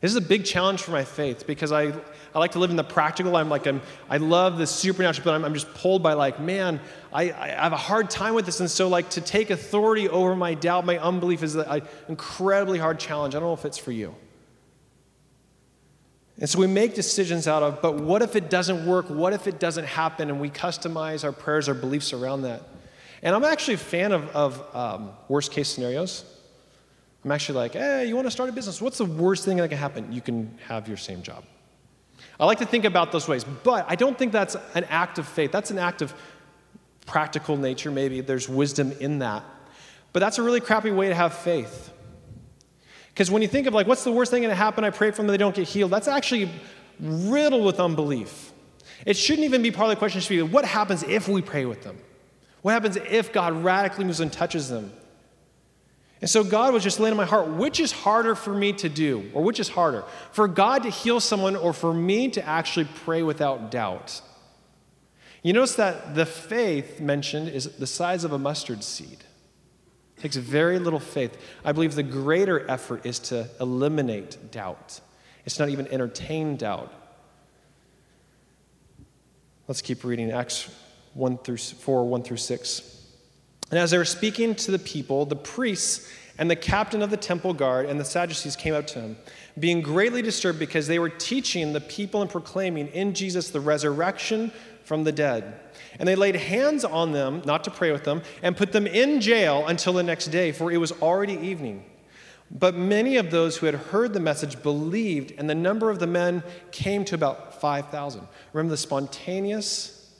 This 0.00 0.10
is 0.10 0.16
a 0.16 0.20
big 0.20 0.44
challenge 0.44 0.82
for 0.82 0.90
my 0.90 1.04
faith 1.04 1.46
because 1.46 1.72
I, 1.72 1.84
I 2.34 2.38
like 2.38 2.52
to 2.52 2.58
live 2.58 2.68
in 2.68 2.76
the 2.76 2.84
practical. 2.84 3.36
I'm 3.36 3.48
like, 3.48 3.66
I'm, 3.66 3.80
I 4.10 4.18
love 4.18 4.58
the 4.58 4.66
supernatural, 4.66 5.24
but 5.24 5.34
I'm, 5.34 5.46
I'm 5.46 5.54
just 5.54 5.72
pulled 5.72 6.02
by 6.02 6.12
like, 6.12 6.38
man, 6.38 6.78
I, 7.10 7.32
I 7.32 7.48
have 7.48 7.72
a 7.72 7.78
hard 7.78 8.10
time 8.10 8.34
with 8.34 8.44
this. 8.44 8.60
And 8.60 8.70
so 8.70 8.88
like 8.88 9.08
to 9.10 9.22
take 9.22 9.48
authority 9.48 10.08
over 10.10 10.36
my 10.36 10.52
doubt, 10.52 10.84
my 10.84 10.98
unbelief 10.98 11.42
is 11.42 11.54
an 11.54 11.82
incredibly 12.08 12.78
hard 12.78 12.98
challenge. 12.98 13.34
I 13.34 13.38
don't 13.38 13.48
know 13.48 13.54
if 13.54 13.64
it's 13.64 13.78
for 13.78 13.92
you. 13.92 14.14
And 16.40 16.50
so 16.50 16.58
we 16.58 16.66
make 16.66 16.94
decisions 16.94 17.46
out 17.46 17.62
of, 17.62 17.80
but 17.80 17.94
what 17.94 18.20
if 18.20 18.34
it 18.34 18.50
doesn't 18.50 18.86
work? 18.86 19.08
What 19.08 19.32
if 19.32 19.46
it 19.46 19.60
doesn't 19.60 19.84
happen? 19.84 20.30
And 20.30 20.40
we 20.40 20.50
customize 20.50 21.24
our 21.24 21.32
prayers, 21.32 21.68
our 21.68 21.74
beliefs 21.74 22.12
around 22.12 22.42
that. 22.42 22.62
And 23.22 23.34
I'm 23.34 23.44
actually 23.44 23.74
a 23.74 23.78
fan 23.78 24.12
of, 24.12 24.28
of 24.30 24.76
um, 24.76 25.12
worst 25.28 25.52
case 25.52 25.68
scenarios. 25.68 26.24
I'm 27.24 27.30
actually 27.30 27.58
like, 27.58 27.72
hey, 27.72 28.06
you 28.06 28.16
want 28.16 28.26
to 28.26 28.30
start 28.30 28.50
a 28.50 28.52
business? 28.52 28.82
What's 28.82 28.98
the 28.98 29.04
worst 29.04 29.44
thing 29.44 29.58
that 29.58 29.68
can 29.68 29.78
happen? 29.78 30.12
You 30.12 30.20
can 30.20 30.58
have 30.66 30.88
your 30.88 30.96
same 30.96 31.22
job. 31.22 31.44
I 32.38 32.46
like 32.46 32.58
to 32.58 32.66
think 32.66 32.84
about 32.84 33.12
those 33.12 33.28
ways, 33.28 33.44
but 33.44 33.86
I 33.88 33.94
don't 33.94 34.18
think 34.18 34.32
that's 34.32 34.56
an 34.74 34.84
act 34.84 35.18
of 35.18 35.28
faith. 35.28 35.52
That's 35.52 35.70
an 35.70 35.78
act 35.78 36.02
of 36.02 36.12
practical 37.06 37.56
nature. 37.56 37.90
Maybe 37.90 38.20
there's 38.20 38.48
wisdom 38.48 38.92
in 38.98 39.20
that. 39.20 39.44
But 40.12 40.20
that's 40.20 40.38
a 40.38 40.42
really 40.42 40.60
crappy 40.60 40.90
way 40.90 41.08
to 41.08 41.14
have 41.14 41.32
faith. 41.32 41.92
Because 43.14 43.30
when 43.30 43.42
you 43.42 43.48
think 43.48 43.68
of 43.68 43.74
like, 43.74 43.86
what's 43.86 44.02
the 44.02 44.10
worst 44.10 44.32
thing 44.32 44.42
going 44.42 44.50
to 44.50 44.56
happen? 44.56 44.82
I 44.82 44.90
pray 44.90 45.12
for 45.12 45.18
them, 45.18 45.28
they 45.28 45.36
don't 45.36 45.54
get 45.54 45.68
healed. 45.68 45.92
That's 45.92 46.08
actually 46.08 46.50
riddled 46.98 47.64
with 47.64 47.78
unbelief. 47.78 48.52
It 49.06 49.16
shouldn't 49.16 49.44
even 49.44 49.62
be 49.62 49.70
part 49.70 49.88
of 49.88 49.90
the 49.90 49.98
question. 50.00 50.18
It 50.18 50.22
should 50.22 50.34
be, 50.34 50.42
what 50.42 50.64
happens 50.64 51.04
if 51.04 51.28
we 51.28 51.40
pray 51.40 51.64
with 51.64 51.84
them? 51.84 51.96
What 52.62 52.72
happens 52.72 52.96
if 52.96 53.32
God 53.32 53.62
radically 53.62 54.04
moves 54.04 54.18
and 54.18 54.32
touches 54.32 54.68
them? 54.68 54.92
And 56.20 56.28
so 56.28 56.42
God 56.42 56.72
was 56.72 56.82
just 56.82 56.98
laying 56.98 57.12
in 57.12 57.16
my 57.16 57.24
heart, 57.24 57.48
which 57.48 57.78
is 57.78 57.92
harder 57.92 58.34
for 58.34 58.52
me 58.52 58.72
to 58.72 58.88
do, 58.88 59.30
or 59.32 59.42
which 59.42 59.60
is 59.60 59.68
harder? 59.68 60.04
For 60.32 60.48
God 60.48 60.82
to 60.82 60.90
heal 60.90 61.20
someone, 61.20 61.54
or 61.54 61.72
for 61.72 61.94
me 61.94 62.30
to 62.30 62.44
actually 62.44 62.88
pray 63.04 63.22
without 63.22 63.70
doubt? 63.70 64.22
You 65.42 65.52
notice 65.52 65.74
that 65.74 66.14
the 66.14 66.24
faith 66.26 66.98
mentioned 66.98 67.48
is 67.48 67.76
the 67.76 67.86
size 67.86 68.24
of 68.24 68.32
a 68.32 68.38
mustard 68.38 68.82
seed. 68.82 69.18
It 70.16 70.20
takes 70.20 70.36
very 70.36 70.78
little 70.78 71.00
faith. 71.00 71.36
I 71.64 71.72
believe 71.72 71.94
the 71.94 72.02
greater 72.02 72.68
effort 72.70 73.04
is 73.04 73.18
to 73.20 73.48
eliminate 73.60 74.50
doubt. 74.50 75.00
It's 75.44 75.58
not 75.58 75.68
even 75.68 75.86
entertain 75.88 76.56
doubt. 76.56 76.92
Let's 79.68 79.82
keep 79.82 80.04
reading 80.04 80.30
Acts 80.30 80.70
1 81.14 81.38
through 81.38 81.56
4, 81.56 82.06
1 82.06 82.22
through 82.22 82.36
6. 82.36 83.06
And 83.70 83.78
as 83.78 83.90
they 83.90 83.98
were 83.98 84.04
speaking 84.04 84.54
to 84.56 84.70
the 84.70 84.78
people, 84.78 85.26
the 85.26 85.36
priests 85.36 86.10
And 86.38 86.50
the 86.50 86.56
captain 86.56 87.02
of 87.02 87.10
the 87.10 87.16
temple 87.16 87.54
guard 87.54 87.86
and 87.86 87.98
the 87.98 88.04
Sadducees 88.04 88.56
came 88.56 88.74
out 88.74 88.88
to 88.88 89.00
him, 89.00 89.16
being 89.58 89.80
greatly 89.80 90.20
disturbed 90.20 90.58
because 90.58 90.86
they 90.88 90.98
were 90.98 91.08
teaching 91.08 91.72
the 91.72 91.80
people 91.80 92.22
and 92.22 92.30
proclaiming 92.30 92.88
in 92.88 93.14
Jesus 93.14 93.50
the 93.50 93.60
resurrection 93.60 94.50
from 94.82 95.04
the 95.04 95.12
dead. 95.12 95.60
And 95.98 96.08
they 96.08 96.16
laid 96.16 96.36
hands 96.36 96.84
on 96.84 97.12
them, 97.12 97.42
not 97.44 97.64
to 97.64 97.70
pray 97.70 97.92
with 97.92 98.04
them, 98.04 98.22
and 98.42 98.56
put 98.56 98.72
them 98.72 98.86
in 98.86 99.20
jail 99.20 99.66
until 99.66 99.92
the 99.92 100.02
next 100.02 100.26
day, 100.26 100.52
for 100.52 100.70
it 100.70 100.78
was 100.78 100.92
already 100.92 101.34
evening. 101.34 101.84
But 102.50 102.74
many 102.74 103.16
of 103.16 103.30
those 103.30 103.56
who 103.56 103.66
had 103.66 103.74
heard 103.74 104.12
the 104.12 104.20
message 104.20 104.62
believed, 104.62 105.32
and 105.38 105.48
the 105.48 105.54
number 105.54 105.90
of 105.90 105.98
the 105.98 106.06
men 106.06 106.42
came 106.70 107.04
to 107.06 107.14
about 107.14 107.60
5,000. 107.60 108.26
Remember, 108.52 108.70
the 108.70 108.76
spontaneous, 108.76 110.12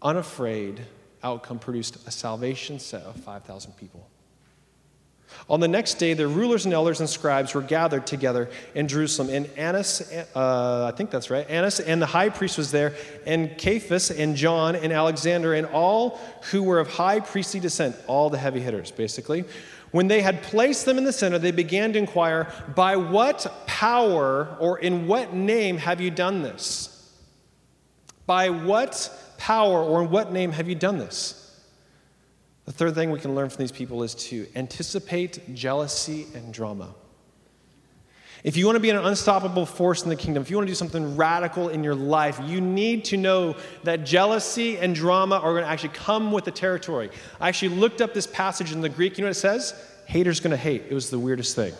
unafraid 0.00 0.82
outcome 1.22 1.58
produced 1.58 2.06
a 2.06 2.10
salvation 2.10 2.78
set 2.78 3.02
of 3.02 3.16
5,000 3.16 3.72
people. 3.76 4.08
On 5.48 5.58
the 5.58 5.68
next 5.68 5.94
day, 5.94 6.14
the 6.14 6.28
rulers 6.28 6.64
and 6.64 6.72
elders 6.72 7.00
and 7.00 7.08
scribes 7.08 7.54
were 7.54 7.62
gathered 7.62 8.06
together 8.06 8.48
in 8.74 8.86
Jerusalem. 8.86 9.30
And 9.30 9.50
Annas, 9.56 10.00
uh, 10.34 10.90
I 10.92 10.96
think 10.96 11.10
that's 11.10 11.28
right, 11.28 11.48
Annas 11.50 11.80
and 11.80 12.00
the 12.00 12.06
high 12.06 12.28
priest 12.28 12.56
was 12.56 12.70
there, 12.70 12.94
and 13.26 13.58
Caiaphas 13.58 14.10
and 14.10 14.36
John 14.36 14.76
and 14.76 14.92
Alexander 14.92 15.54
and 15.54 15.66
all 15.66 16.20
who 16.50 16.62
were 16.62 16.78
of 16.78 16.88
high 16.88 17.20
priestly 17.20 17.58
descent, 17.58 17.96
all 18.06 18.30
the 18.30 18.38
heavy 18.38 18.60
hitters, 18.60 18.90
basically. 18.92 19.44
When 19.90 20.06
they 20.06 20.20
had 20.20 20.42
placed 20.42 20.84
them 20.84 20.98
in 20.98 21.04
the 21.04 21.12
center, 21.12 21.38
they 21.38 21.50
began 21.50 21.92
to 21.94 21.98
inquire, 21.98 22.52
By 22.76 22.96
what 22.96 23.64
power 23.66 24.56
or 24.60 24.78
in 24.78 25.08
what 25.08 25.34
name 25.34 25.78
have 25.78 26.00
you 26.00 26.10
done 26.10 26.42
this? 26.42 27.12
By 28.26 28.50
what 28.50 29.10
power 29.36 29.82
or 29.82 30.02
in 30.02 30.10
what 30.10 30.32
name 30.32 30.52
have 30.52 30.68
you 30.68 30.76
done 30.76 30.98
this? 30.98 31.39
The 32.70 32.76
third 32.76 32.94
thing 32.94 33.10
we 33.10 33.18
can 33.18 33.34
learn 33.34 33.50
from 33.50 33.58
these 33.58 33.72
people 33.72 34.04
is 34.04 34.14
to 34.14 34.46
anticipate 34.54 35.56
jealousy 35.56 36.28
and 36.36 36.54
drama. 36.54 36.94
If 38.44 38.56
you 38.56 38.64
want 38.64 38.76
to 38.76 38.80
be 38.80 38.90
an 38.90 38.96
unstoppable 38.96 39.66
force 39.66 40.04
in 40.04 40.08
the 40.08 40.14
kingdom, 40.14 40.40
if 40.40 40.50
you 40.50 40.56
want 40.56 40.68
to 40.68 40.70
do 40.70 40.76
something 40.76 41.16
radical 41.16 41.68
in 41.68 41.82
your 41.82 41.96
life, 41.96 42.38
you 42.44 42.60
need 42.60 43.06
to 43.06 43.16
know 43.16 43.56
that 43.82 44.04
jealousy 44.04 44.78
and 44.78 44.94
drama 44.94 45.38
are 45.38 45.50
going 45.50 45.64
to 45.64 45.68
actually 45.68 45.94
come 45.94 46.30
with 46.30 46.44
the 46.44 46.52
territory. 46.52 47.10
I 47.40 47.48
actually 47.48 47.74
looked 47.74 48.00
up 48.00 48.14
this 48.14 48.28
passage 48.28 48.70
in 48.70 48.82
the 48.82 48.88
Greek. 48.88 49.18
You 49.18 49.24
know 49.24 49.30
what 49.30 49.36
it 49.36 49.40
says? 49.40 49.74
Haters 50.06 50.38
going 50.38 50.52
to 50.52 50.56
hate. 50.56 50.84
It 50.88 50.94
was 50.94 51.10
the 51.10 51.18
weirdest 51.18 51.56
thing. 51.56 51.74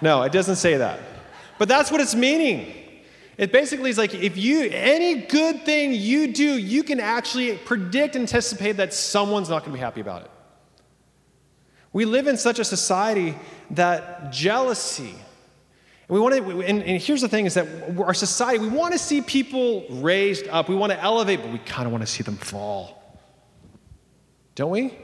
No, 0.00 0.22
it 0.22 0.32
doesn't 0.32 0.56
say 0.56 0.78
that. 0.78 0.98
But 1.58 1.68
that's 1.68 1.92
what 1.92 2.00
it's 2.00 2.14
meaning. 2.14 2.85
It 3.38 3.52
basically 3.52 3.90
is 3.90 3.98
like 3.98 4.14
if 4.14 4.36
you, 4.36 4.70
any 4.72 5.22
good 5.22 5.64
thing 5.64 5.92
you 5.92 6.32
do, 6.32 6.56
you 6.56 6.82
can 6.82 7.00
actually 7.00 7.56
predict, 7.58 8.16
anticipate 8.16 8.78
that 8.78 8.94
someone's 8.94 9.50
not 9.50 9.60
going 9.60 9.72
to 9.72 9.76
be 9.76 9.80
happy 9.80 10.00
about 10.00 10.22
it. 10.22 10.30
We 11.92 12.04
live 12.04 12.26
in 12.26 12.36
such 12.36 12.58
a 12.58 12.64
society 12.64 13.34
that 13.70 14.32
jealousy, 14.32 15.14
we 16.08 16.20
want 16.20 16.34
to, 16.36 16.62
and, 16.62 16.82
and 16.82 17.02
here's 17.02 17.20
the 17.20 17.28
thing 17.28 17.46
is 17.46 17.54
that 17.54 17.66
our 17.98 18.14
society, 18.14 18.58
we 18.58 18.68
want 18.68 18.92
to 18.92 18.98
see 18.98 19.20
people 19.20 19.86
raised 19.90 20.46
up, 20.48 20.68
we 20.68 20.74
want 20.74 20.92
to 20.92 21.02
elevate, 21.02 21.42
but 21.42 21.50
we 21.50 21.58
kind 21.58 21.86
of 21.86 21.92
want 21.92 22.02
to 22.02 22.06
see 22.06 22.22
them 22.22 22.36
fall. 22.36 23.02
Don't 24.54 24.70
we? 24.70 24.96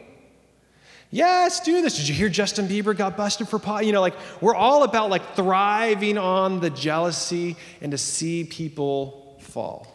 Yes, 1.15 1.61
do 1.61 1.83
this. 1.83 1.99
Did 1.99 2.09
you 2.09 2.15
hear 2.15 2.31
Justin 2.31 2.67
Bieber 2.67 2.97
got 2.97 3.19
busted 3.19 3.47
for 3.47 3.59
pot? 3.59 3.85
You 3.85 3.93
know, 3.93 4.01
like 4.01 4.15
we're 4.41 4.55
all 4.55 4.83
about 4.83 5.11
like 5.11 5.37
thriving 5.37 6.17
on 6.17 6.61
the 6.61 6.71
jealousy 6.71 7.57
and 7.83 7.93
to 7.93 7.99
see 7.99 8.45
people 8.45 9.39
fall. 9.39 9.87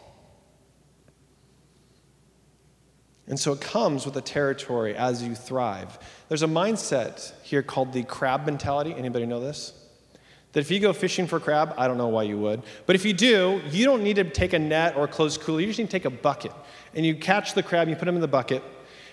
And 3.26 3.38
so 3.38 3.52
it 3.52 3.60
comes 3.60 4.04
with 4.04 4.14
the 4.14 4.20
territory 4.20 4.94
as 4.94 5.20
you 5.20 5.34
thrive. 5.34 5.98
There's 6.28 6.44
a 6.44 6.46
mindset 6.46 7.32
here 7.42 7.64
called 7.64 7.92
the 7.92 8.04
crab 8.04 8.46
mentality. 8.46 8.94
Anybody 8.96 9.26
know 9.26 9.40
this? 9.40 9.72
That 10.52 10.60
if 10.60 10.70
you 10.70 10.78
go 10.78 10.92
fishing 10.92 11.26
for 11.26 11.40
crab, 11.40 11.74
I 11.76 11.88
don't 11.88 11.98
know 11.98 12.08
why 12.08 12.22
you 12.22 12.38
would, 12.38 12.62
but 12.86 12.94
if 12.94 13.04
you 13.04 13.12
do, 13.12 13.60
you 13.70 13.84
don't 13.84 14.04
need 14.04 14.16
to 14.16 14.24
take 14.24 14.52
a 14.52 14.58
net 14.58 14.96
or 14.96 15.04
a 15.04 15.08
closed 15.08 15.40
cooler. 15.40 15.60
You 15.60 15.66
just 15.66 15.80
need 15.80 15.86
to 15.86 15.92
take 15.92 16.04
a 16.04 16.10
bucket. 16.10 16.52
And 16.94 17.04
you 17.04 17.16
catch 17.16 17.54
the 17.54 17.62
crab, 17.62 17.88
you 17.88 17.96
put 17.96 18.06
them 18.06 18.14
in 18.14 18.20
the 18.20 18.28
bucket, 18.28 18.62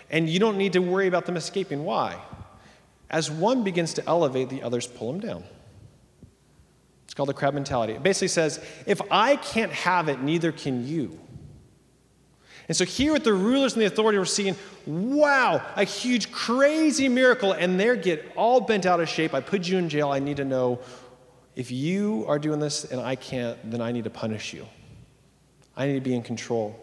and 0.09 0.29
you 0.29 0.39
don't 0.39 0.57
need 0.57 0.74
to 0.74 0.79
worry 0.79 1.07
about 1.07 1.25
them 1.25 1.38
escaping. 1.38 1.83
Why? 1.83 2.19
As 3.09 3.29
one 3.29 3.63
begins 3.63 3.93
to 3.95 4.07
elevate, 4.07 4.50
the 4.50 4.63
others 4.63 4.88
pull 4.88 5.12
them 5.12 5.21
down. 5.21 5.43
It's 7.05 7.13
called 7.13 7.29
the 7.29 7.33
crab 7.33 7.53
mentality. 7.53 7.93
It 7.93 8.03
basically 8.03 8.29
says, 8.29 8.63
if 8.85 9.01
I 9.12 9.35
can't 9.38 9.71
have 9.71 10.09
it, 10.09 10.21
neither 10.21 10.51
can 10.51 10.88
you. 10.88 11.19
And 12.67 12.75
so 12.75 12.83
here 12.83 13.13
with 13.13 13.24
the 13.24 13.33
rulers 13.33 13.74
and 13.74 13.81
the 13.81 13.85
authority, 13.85 14.17
we're 14.17 14.25
seeing, 14.25 14.55
wow, 14.88 15.62
a 15.75 15.83
huge, 15.83 16.31
crazy 16.31 17.07
miracle, 17.07 17.51
and 17.51 17.79
they 17.79 17.95
get 17.97 18.31
all 18.35 18.59
bent 18.59 18.88
out 18.88 19.00
of 19.00 19.07
shape. 19.07 19.35
I 19.35 19.41
put 19.41 19.67
you 19.67 19.77
in 19.77 19.88
jail. 19.88 20.09
I 20.09 20.17
need 20.17 20.38
to 20.38 20.45
know 20.45 20.79
if 21.55 21.71
you 21.71 22.25
are 22.27 22.39
doing 22.39 22.59
this 22.59 22.83
and 22.85 23.00
I 23.00 23.15
can't, 23.15 23.57
then 23.69 23.81
I 23.81 23.91
need 23.91 24.05
to 24.05 24.09
punish 24.09 24.51
you. 24.51 24.67
I 25.77 25.88
need 25.88 25.93
to 25.93 26.01
be 26.01 26.15
in 26.15 26.24
control. 26.24 26.79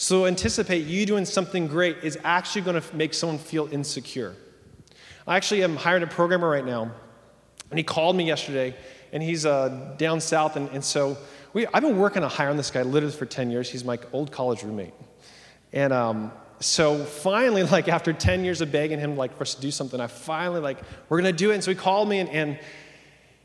So 0.00 0.24
anticipate 0.24 0.86
you 0.86 1.04
doing 1.04 1.26
something 1.26 1.66
great 1.66 1.98
is 2.02 2.18
actually 2.24 2.62
going 2.62 2.80
to 2.80 2.96
make 2.96 3.12
someone 3.12 3.36
feel 3.36 3.68
insecure. 3.70 4.34
I 5.26 5.36
actually 5.36 5.62
am 5.62 5.76
hiring 5.76 6.02
a 6.02 6.06
programmer 6.06 6.48
right 6.48 6.64
now, 6.64 6.90
and 7.68 7.78
he 7.78 7.82
called 7.82 8.16
me 8.16 8.26
yesterday, 8.26 8.74
and 9.12 9.22
he's 9.22 9.44
uh, 9.44 9.94
down 9.98 10.22
south, 10.22 10.56
and, 10.56 10.70
and 10.70 10.82
so 10.82 11.18
we, 11.52 11.66
I've 11.66 11.82
been 11.82 11.98
working 11.98 12.24
on 12.24 12.30
hiring 12.30 12.56
this 12.56 12.70
guy 12.70 12.80
literally 12.80 13.14
for 13.14 13.26
10 13.26 13.50
years. 13.50 13.68
He's 13.68 13.84
my 13.84 13.98
old 14.10 14.32
college 14.32 14.62
roommate. 14.62 14.94
And 15.74 15.92
um, 15.92 16.32
so 16.60 17.04
finally, 17.04 17.62
like 17.64 17.86
after 17.86 18.14
10 18.14 18.42
years 18.42 18.62
of 18.62 18.72
begging 18.72 19.00
him 19.00 19.18
like 19.18 19.36
for 19.36 19.42
us 19.42 19.54
to 19.54 19.60
do 19.60 19.70
something, 19.70 20.00
I 20.00 20.06
finally 20.06 20.62
like, 20.62 20.78
we're 21.10 21.18
gonna 21.18 21.34
do 21.34 21.50
it. 21.50 21.56
And 21.56 21.62
so 21.62 21.72
he 21.72 21.74
called 21.74 22.08
me 22.08 22.20
and, 22.20 22.30
and, 22.30 22.58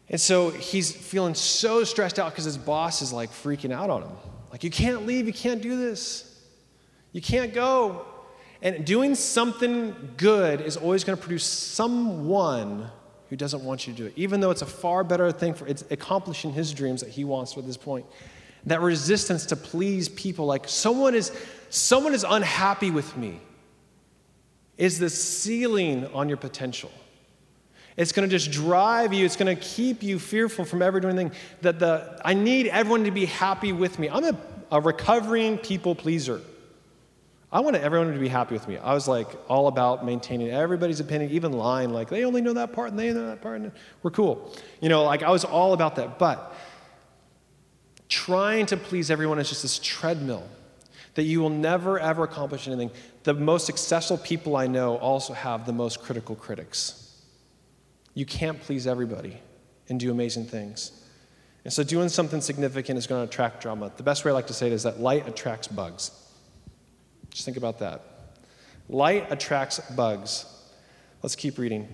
and 0.07 0.21
so 0.21 0.51
he's 0.51 0.95
feeling 0.95 1.35
so 1.35 1.83
stressed 1.83 2.17
out 2.17 2.31
because 2.31 2.45
his 2.45 2.57
boss 2.57 3.01
is 3.01 3.11
like 3.11 3.29
freaking 3.31 3.73
out 3.73 3.89
on 3.89 4.03
him. 4.03 4.11
Like, 4.53 4.63
you 4.63 4.71
can't 4.71 5.05
leave, 5.05 5.27
you 5.27 5.33
can't 5.33 5.61
do 5.61 5.75
this. 5.75 6.31
You 7.15 7.21
can't 7.21 7.53
go. 7.53 8.05
And 8.61 8.83
doing 8.85 9.15
something 9.15 9.95
good 10.17 10.59
is 10.59 10.75
always 10.75 11.05
going 11.05 11.17
to 11.17 11.21
produce 11.21 11.45
someone 11.45 12.89
who 13.29 13.37
doesn't 13.37 13.63
want 13.63 13.87
you 13.87 13.93
to 13.93 13.97
do 13.97 14.05
it, 14.07 14.13
even 14.17 14.41
though 14.41 14.51
it's 14.51 14.61
a 14.61 14.65
far 14.65 15.01
better 15.05 15.31
thing 15.31 15.53
for 15.53 15.65
it's 15.65 15.85
accomplishing 15.91 16.51
his 16.51 16.73
dreams 16.73 16.99
that 16.99 17.09
he 17.09 17.23
wants 17.23 17.57
at 17.57 17.65
this 17.65 17.77
point. 17.77 18.05
That 18.65 18.81
resistance 18.81 19.45
to 19.45 19.55
please 19.55 20.09
people, 20.09 20.45
like 20.45 20.67
someone 20.67 21.15
is 21.15 21.31
someone 21.69 22.13
is 22.13 22.25
unhappy 22.27 22.91
with 22.91 23.15
me, 23.15 23.39
is 24.77 24.99
the 24.99 25.09
ceiling 25.09 26.07
on 26.07 26.27
your 26.27 26.37
potential. 26.37 26.91
It's 27.95 28.11
going 28.11 28.27
to 28.27 28.37
just 28.37 28.51
drive 28.51 29.13
you. 29.13 29.23
It's 29.23 29.37
going 29.37 29.55
to 29.55 29.61
keep 29.63 30.03
you 30.03 30.19
fearful 30.19 30.65
from 30.65 30.81
ever 30.81 30.99
doing 30.99 31.17
anything. 31.17 31.39
That 31.61 31.79
the 31.79 32.21
I 32.25 32.33
need 32.33 32.67
everyone 32.67 33.05
to 33.05 33.11
be 33.11 33.25
happy 33.25 33.71
with 33.71 33.99
me. 33.99 34.09
I'm 34.09 34.25
a, 34.25 34.37
a 34.69 34.81
recovering 34.81 35.57
people 35.57 35.95
pleaser. 35.95 36.41
I 37.55 37.61
wanted 37.61 37.83
everyone 37.83 38.11
to 38.11 38.19
be 38.19 38.27
happy 38.27 38.53
with 38.53 38.67
me. 38.67 38.77
I 38.77 38.93
was 38.93 39.07
like 39.07 39.29
all 39.47 39.67
about 39.67 40.05
maintaining 40.05 40.49
everybody's 40.49 40.99
opinion, 40.99 41.31
even 41.31 41.53
lying, 41.53 41.89
like 41.91 42.09
they 42.09 42.25
only 42.25 42.41
know 42.41 42.51
that 42.51 42.73
part 42.73 42.89
and 42.89 42.99
they 42.99 43.13
know 43.13 43.27
that 43.27 43.41
part 43.41 43.61
and 43.61 43.71
we're 44.03 44.11
cool. 44.11 44.53
You 44.81 44.89
know, 44.89 45.05
like 45.05 45.23
I 45.23 45.31
was 45.31 45.45
all 45.45 45.71
about 45.71 45.95
that. 45.95 46.19
But 46.19 46.53
trying 48.09 48.65
to 48.65 48.75
please 48.75 49.09
everyone 49.09 49.39
is 49.39 49.47
just 49.47 49.61
this 49.61 49.79
treadmill 49.79 50.43
that 51.13 51.23
you 51.23 51.39
will 51.39 51.49
never 51.49 51.97
ever 51.97 52.25
accomplish 52.25 52.67
anything. 52.67 52.91
The 53.23 53.33
most 53.33 53.65
successful 53.65 54.17
people 54.17 54.57
I 54.57 54.67
know 54.67 54.97
also 54.97 55.31
have 55.31 55.65
the 55.65 55.71
most 55.71 56.03
critical 56.03 56.35
critics. 56.35 57.21
You 58.15 58.25
can't 58.25 58.59
please 58.59 58.85
everybody 58.85 59.39
and 59.87 59.97
do 59.97 60.11
amazing 60.11 60.47
things. 60.47 60.91
And 61.63 61.71
so 61.71 61.83
doing 61.83 62.09
something 62.09 62.41
significant 62.41 62.99
is 62.99 63.07
going 63.07 63.25
to 63.25 63.31
attract 63.31 63.61
drama. 63.61 63.93
The 63.95 64.03
best 64.03 64.25
way 64.25 64.31
I 64.31 64.33
like 64.33 64.47
to 64.47 64.53
say 64.53 64.67
it 64.67 64.73
is 64.73 64.83
that 64.83 64.99
light 64.99 65.25
attracts 65.25 65.69
bugs. 65.69 66.11
Just 67.35 67.43
think 67.43 67.57
about 67.57 67.79
that. 67.79 68.01
Light 68.87 69.29
attracts 69.29 69.81
bugs. 69.91 70.45
Let's 71.21 71.35
keep 71.35 71.57
reading. 71.57 71.85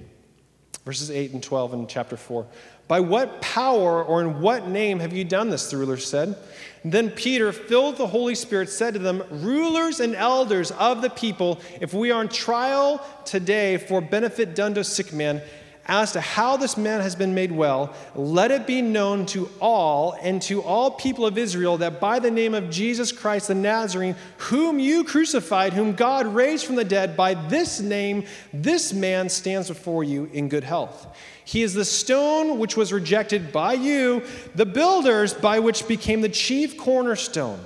Verses 0.85 1.09
8 1.09 1.31
and 1.31 1.41
12 1.41 1.73
in 1.73 1.87
chapter 1.87 2.15
4. 2.15 2.45
By 2.87 2.99
what 2.99 3.41
power 3.41 4.03
or 4.03 4.21
in 4.21 4.39
what 4.39 4.67
name 4.67 4.99
have 4.99 5.13
you 5.13 5.23
done 5.23 5.49
this? 5.49 5.71
The 5.71 5.77
ruler 5.77 5.97
said. 5.97 6.37
Then 6.85 7.09
Peter, 7.09 7.51
filled 7.51 7.93
with 7.93 7.97
the 7.97 8.07
Holy 8.07 8.35
Spirit, 8.35 8.69
said 8.69 8.93
to 8.93 8.99
them, 8.99 9.23
Rulers 9.31 9.99
and 9.99 10.13
elders 10.13 10.69
of 10.69 11.01
the 11.01 11.09
people, 11.09 11.59
if 11.79 11.91
we 11.91 12.11
are 12.11 12.19
on 12.19 12.29
trial 12.29 13.03
today 13.25 13.77
for 13.77 13.99
benefit 13.99 14.53
done 14.53 14.75
to 14.75 14.81
a 14.81 14.83
sick 14.83 15.11
man, 15.11 15.41
as 15.87 16.11
to 16.13 16.21
how 16.21 16.57
this 16.57 16.77
man 16.77 17.01
has 17.01 17.15
been 17.15 17.33
made 17.33 17.51
well, 17.51 17.93
let 18.15 18.51
it 18.51 18.67
be 18.67 18.81
known 18.81 19.25
to 19.27 19.49
all 19.59 20.15
and 20.21 20.41
to 20.43 20.61
all 20.61 20.91
people 20.91 21.25
of 21.25 21.37
Israel 21.37 21.77
that 21.77 21.99
by 21.99 22.19
the 22.19 22.31
name 22.31 22.53
of 22.53 22.69
Jesus 22.69 23.11
Christ 23.11 23.47
the 23.47 23.55
Nazarene, 23.55 24.15
whom 24.37 24.79
you 24.79 25.03
crucified, 25.03 25.73
whom 25.73 25.93
God 25.93 26.27
raised 26.27 26.65
from 26.65 26.75
the 26.75 26.85
dead, 26.85 27.17
by 27.17 27.33
this 27.33 27.79
name, 27.79 28.25
this 28.53 28.93
man 28.93 29.29
stands 29.29 29.67
before 29.67 30.03
you 30.03 30.29
in 30.33 30.49
good 30.49 30.63
health. 30.63 31.07
He 31.43 31.63
is 31.63 31.73
the 31.73 31.85
stone 31.85 32.59
which 32.59 32.77
was 32.77 32.93
rejected 32.93 33.51
by 33.51 33.73
you, 33.73 34.23
the 34.55 34.65
builders, 34.65 35.33
by 35.33 35.59
which 35.59 35.87
became 35.87 36.21
the 36.21 36.29
chief 36.29 36.77
cornerstone. 36.77 37.59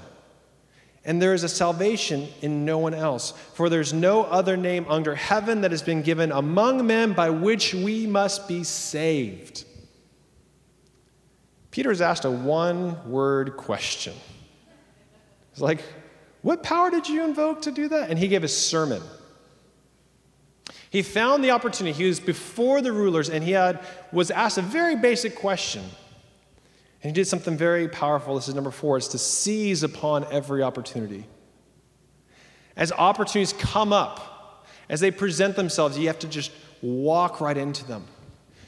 And 1.05 1.21
there 1.21 1.35
is 1.35 1.43
a 1.43 1.49
salvation 1.49 2.27
in 2.41 2.65
no 2.65 2.79
one 2.79 2.95
else. 2.95 3.31
For 3.53 3.69
there's 3.69 3.93
no 3.93 4.23
other 4.23 4.57
name 4.57 4.85
under 4.89 5.13
heaven 5.13 5.61
that 5.61 5.71
has 5.71 5.83
been 5.83 6.01
given 6.01 6.31
among 6.31 6.85
men 6.87 7.13
by 7.13 7.29
which 7.29 7.75
we 7.75 8.07
must 8.07 8.47
be 8.47 8.63
saved. 8.63 9.65
Peter 11.69 11.91
is 11.91 12.01
asked 12.01 12.25
a 12.25 12.31
one 12.31 13.09
word 13.09 13.55
question. 13.55 14.13
He's 15.51 15.61
like, 15.61 15.81
What 16.41 16.63
power 16.63 16.89
did 16.89 17.07
you 17.07 17.23
invoke 17.23 17.61
to 17.63 17.71
do 17.71 17.87
that? 17.89 18.09
And 18.09 18.17
he 18.17 18.27
gave 18.27 18.43
a 18.43 18.47
sermon. 18.47 19.03
He 20.89 21.03
found 21.03 21.43
the 21.43 21.51
opportunity. 21.51 21.95
He 21.95 22.07
was 22.07 22.19
before 22.19 22.81
the 22.81 22.93
rulers 22.93 23.29
and 23.29 23.43
he 23.43 23.51
had, 23.51 23.85
was 24.11 24.31
asked 24.31 24.57
a 24.57 24.61
very 24.61 24.95
basic 24.95 25.35
question. 25.35 25.83
And 27.05 27.15
he 27.15 27.21
did 27.21 27.27
something 27.27 27.55
very 27.55 27.87
powerful. 27.87 28.33
This 28.33 28.47
is 28.47 28.55
number 28.55 28.71
four 28.71 28.97
is 28.97 29.07
to 29.09 29.19
seize 29.19 29.83
upon 29.83 30.25
every 30.31 30.63
opportunity. 30.63 31.27
As 32.75 32.91
opportunities 32.91 33.53
come 33.53 33.93
up, 33.93 34.65
as 34.89 35.01
they 35.01 35.11
present 35.11 35.55
themselves, 35.55 35.99
you 35.99 36.07
have 36.07 36.17
to 36.17 36.27
just 36.27 36.51
walk 36.81 37.41
right 37.41 37.57
into 37.57 37.85
them. 37.85 38.07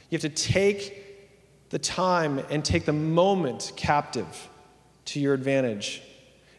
You 0.08 0.14
have 0.14 0.22
to 0.22 0.28
take 0.28 1.70
the 1.70 1.80
time 1.80 2.38
and 2.48 2.64
take 2.64 2.84
the 2.84 2.92
moment 2.92 3.72
captive 3.74 4.48
to 5.06 5.18
your 5.18 5.34
advantage. 5.34 6.00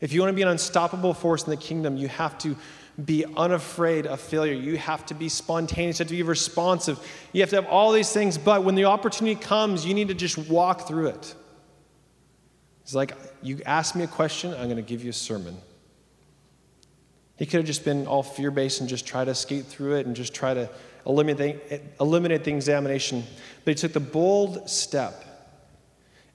If 0.01 0.11
you 0.11 0.19
want 0.19 0.31
to 0.31 0.35
be 0.35 0.41
an 0.41 0.49
unstoppable 0.49 1.13
force 1.13 1.45
in 1.45 1.49
the 1.49 1.55
kingdom, 1.55 1.95
you 1.95 2.09
have 2.09 2.37
to 2.39 2.57
be 3.05 3.23
unafraid 3.37 4.05
of 4.05 4.19
failure. 4.19 4.51
You 4.51 4.75
have 4.75 5.05
to 5.05 5.13
be 5.13 5.29
spontaneous. 5.29 5.99
You 5.99 6.03
have 6.03 6.09
to 6.09 6.15
be 6.15 6.23
responsive. 6.23 6.99
You 7.31 7.39
have 7.39 7.51
to 7.51 7.55
have 7.55 7.67
all 7.67 7.93
these 7.93 8.11
things, 8.11 8.37
but 8.37 8.65
when 8.65 8.75
the 8.75 8.83
opportunity 8.83 9.39
comes, 9.39 9.85
you 9.85 9.93
need 9.93 10.09
to 10.09 10.13
just 10.13 10.37
walk 10.37 10.85
through 10.85 11.07
it. 11.07 11.35
It's 12.89 12.95
like, 12.95 13.15
you 13.43 13.61
ask 13.67 13.93
me 13.93 14.03
a 14.03 14.07
question, 14.07 14.51
I'm 14.51 14.63
going 14.63 14.77
to 14.77 14.81
give 14.81 15.03
you 15.03 15.11
a 15.11 15.13
sermon. 15.13 15.55
He 17.37 17.45
could 17.45 17.57
have 17.57 17.67
just 17.67 17.85
been 17.85 18.07
all 18.07 18.23
fear 18.23 18.49
based 18.49 18.79
and 18.79 18.89
just 18.89 19.05
try 19.05 19.23
to 19.23 19.35
skate 19.35 19.65
through 19.65 19.97
it 19.97 20.07
and 20.07 20.15
just 20.15 20.33
try 20.33 20.55
to 20.55 20.67
eliminate, 21.05 21.83
eliminate 21.99 22.45
the 22.45 22.51
examination. 22.51 23.25
But 23.63 23.71
he 23.73 23.75
took 23.75 23.93
the 23.93 23.99
bold 23.99 24.67
step. 24.67 25.23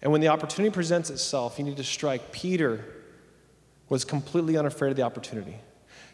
And 0.01 0.13
when 0.13 0.21
the 0.21 0.29
opportunity 0.29 0.73
presents 0.73 1.11
itself, 1.11 1.59
you 1.59 1.65
need 1.65 1.77
to 1.79 1.83
strike. 1.83 2.31
Peter 2.31 2.85
was 3.89 4.05
completely 4.05 4.57
unafraid 4.57 4.91
of 4.91 4.97
the 4.97 5.03
opportunity. 5.03 5.57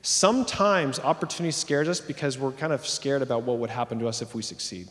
Sometimes 0.00 0.98
opportunity 1.00 1.52
scares 1.52 1.86
us 1.86 2.00
because 2.00 2.38
we're 2.38 2.52
kind 2.52 2.72
of 2.72 2.86
scared 2.86 3.20
about 3.20 3.42
what 3.42 3.58
would 3.58 3.68
happen 3.68 3.98
to 3.98 4.08
us 4.08 4.22
if 4.22 4.34
we 4.34 4.40
succeed. 4.40 4.88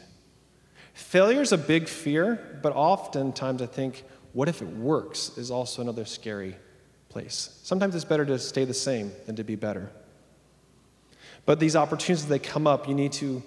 Failure 0.94 1.42
is 1.42 1.52
a 1.52 1.58
big 1.58 1.88
fear, 1.88 2.60
but 2.62 2.72
oftentimes 2.76 3.64
I 3.64 3.66
think 3.66 4.04
what 4.34 4.48
if 4.48 4.62
it 4.62 4.68
works 4.68 5.38
is 5.38 5.52
also 5.52 5.82
another 5.82 6.06
scary 6.06 6.56
place. 7.10 7.60
Sometimes 7.64 7.96
it's 7.96 8.06
better 8.06 8.26
to 8.26 8.38
stay 8.40 8.66
the 8.66 8.74
same 8.74 9.12
than 9.26 9.36
to 9.36 9.44
be 9.44 9.56
better. 9.56 9.90
But 11.46 11.60
these 11.60 11.76
opportunities, 11.76 12.28
they 12.28 12.40
come 12.40 12.68
up, 12.68 12.88
you 12.88 12.94
need 12.94 13.14
to 13.14 13.42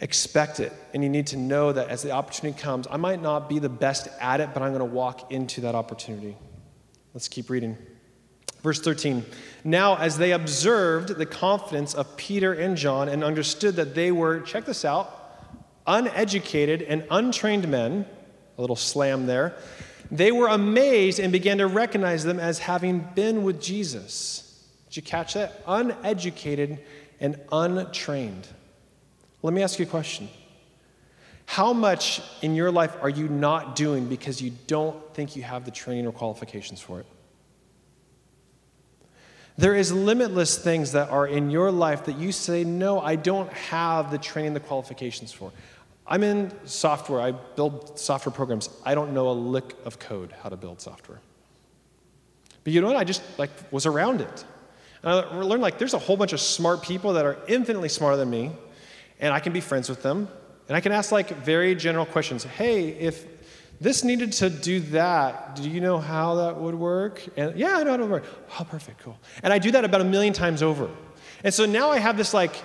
expect 0.00 0.60
it. 0.60 0.72
And 0.94 1.02
you 1.02 1.10
need 1.10 1.26
to 1.28 1.36
know 1.36 1.72
that 1.72 1.88
as 1.88 2.02
the 2.02 2.12
opportunity 2.12 2.58
comes, 2.58 2.86
I 2.90 2.96
might 2.96 3.20
not 3.20 3.48
be 3.48 3.58
the 3.58 3.68
best 3.68 4.08
at 4.20 4.40
it, 4.40 4.50
but 4.54 4.62
I'm 4.62 4.70
going 4.70 4.78
to 4.80 4.84
walk 4.84 5.30
into 5.30 5.60
that 5.62 5.74
opportunity. 5.74 6.36
Let's 7.14 7.28
keep 7.28 7.50
reading. 7.50 7.76
Verse 8.62 8.80
13 8.80 9.24
Now, 9.64 9.96
as 9.96 10.18
they 10.18 10.32
observed 10.32 11.16
the 11.16 11.26
confidence 11.26 11.94
of 11.94 12.16
Peter 12.16 12.52
and 12.52 12.76
John 12.76 13.08
and 13.08 13.22
understood 13.22 13.76
that 13.76 13.94
they 13.94 14.10
were, 14.10 14.40
check 14.40 14.64
this 14.64 14.84
out, 14.84 15.14
uneducated 15.86 16.82
and 16.82 17.04
untrained 17.10 17.68
men, 17.68 18.06
a 18.58 18.60
little 18.60 18.76
slam 18.76 19.26
there. 19.26 19.56
They 20.10 20.32
were 20.32 20.48
amazed 20.48 21.20
and 21.20 21.32
began 21.32 21.58
to 21.58 21.66
recognize 21.66 22.24
them 22.24 22.40
as 22.40 22.58
having 22.58 23.00
been 23.14 23.44
with 23.44 23.60
Jesus. 23.62 24.44
Did 24.88 24.96
you 24.96 25.02
catch 25.02 25.34
that? 25.34 25.62
Uneducated 25.66 26.80
and 27.20 27.40
untrained. 27.52 28.46
Let 29.42 29.54
me 29.54 29.62
ask 29.62 29.78
you 29.78 29.86
a 29.86 29.88
question. 29.88 30.28
How 31.46 31.72
much 31.72 32.20
in 32.42 32.54
your 32.54 32.70
life 32.70 32.94
are 33.00 33.08
you 33.08 33.28
not 33.28 33.76
doing 33.76 34.06
because 34.08 34.42
you 34.42 34.52
don't 34.66 35.14
think 35.14 35.36
you 35.36 35.42
have 35.42 35.64
the 35.64 35.70
training 35.70 36.06
or 36.06 36.12
qualifications 36.12 36.80
for 36.80 37.00
it? 37.00 37.06
There 39.56 39.74
is 39.74 39.90
limitless 39.90 40.56
things 40.56 40.92
that 40.92 41.10
are 41.10 41.26
in 41.26 41.50
your 41.50 41.72
life 41.72 42.04
that 42.04 42.16
you 42.16 42.32
say, 42.32 42.64
no, 42.64 43.00
I 43.00 43.16
don't 43.16 43.52
have 43.52 44.10
the 44.10 44.18
training, 44.18 44.54
the 44.54 44.60
qualifications 44.60 45.32
for. 45.32 45.50
I'm 46.08 46.22
in 46.22 46.50
software. 46.64 47.20
I 47.20 47.32
build 47.32 47.98
software 47.98 48.32
programs. 48.32 48.70
I 48.84 48.94
don't 48.94 49.12
know 49.12 49.28
a 49.28 49.32
lick 49.32 49.74
of 49.84 49.98
code 49.98 50.32
how 50.42 50.48
to 50.48 50.56
build 50.56 50.80
software. 50.80 51.20
But 52.64 52.72
you 52.72 52.80
know 52.80 52.88
what? 52.88 52.96
I 52.96 53.04
just 53.04 53.22
like 53.38 53.50
was 53.70 53.86
around 53.86 54.20
it. 54.20 54.44
And 55.02 55.12
I 55.12 55.36
learned 55.36 55.62
like 55.62 55.78
there's 55.78 55.94
a 55.94 55.98
whole 55.98 56.16
bunch 56.16 56.32
of 56.32 56.40
smart 56.40 56.82
people 56.82 57.12
that 57.12 57.24
are 57.24 57.38
infinitely 57.46 57.88
smarter 57.88 58.16
than 58.16 58.30
me, 58.30 58.50
and 59.20 59.32
I 59.32 59.40
can 59.40 59.52
be 59.52 59.60
friends 59.60 59.88
with 59.88 60.02
them. 60.02 60.28
And 60.66 60.76
I 60.76 60.80
can 60.80 60.92
ask 60.92 61.12
like 61.12 61.30
very 61.30 61.74
general 61.74 62.04
questions. 62.04 62.44
Hey, 62.44 62.88
if 62.88 63.24
this 63.80 64.02
needed 64.02 64.32
to 64.34 64.50
do 64.50 64.80
that, 64.80 65.56
do 65.56 65.70
you 65.70 65.80
know 65.80 65.98
how 65.98 66.34
that 66.36 66.56
would 66.56 66.74
work? 66.74 67.22
And 67.36 67.56
yeah, 67.56 67.76
I 67.76 67.84
know 67.84 67.90
how 67.90 67.94
it 67.94 68.00
would 68.00 68.10
work. 68.10 68.24
Oh, 68.58 68.64
perfect, 68.64 69.00
cool. 69.00 69.18
And 69.42 69.52
I 69.52 69.58
do 69.58 69.70
that 69.70 69.84
about 69.84 70.00
a 70.00 70.04
million 70.04 70.32
times 70.32 70.62
over. 70.62 70.90
And 71.44 71.54
so 71.54 71.64
now 71.64 71.90
I 71.90 71.98
have 71.98 72.16
this 72.16 72.34
like 72.34 72.56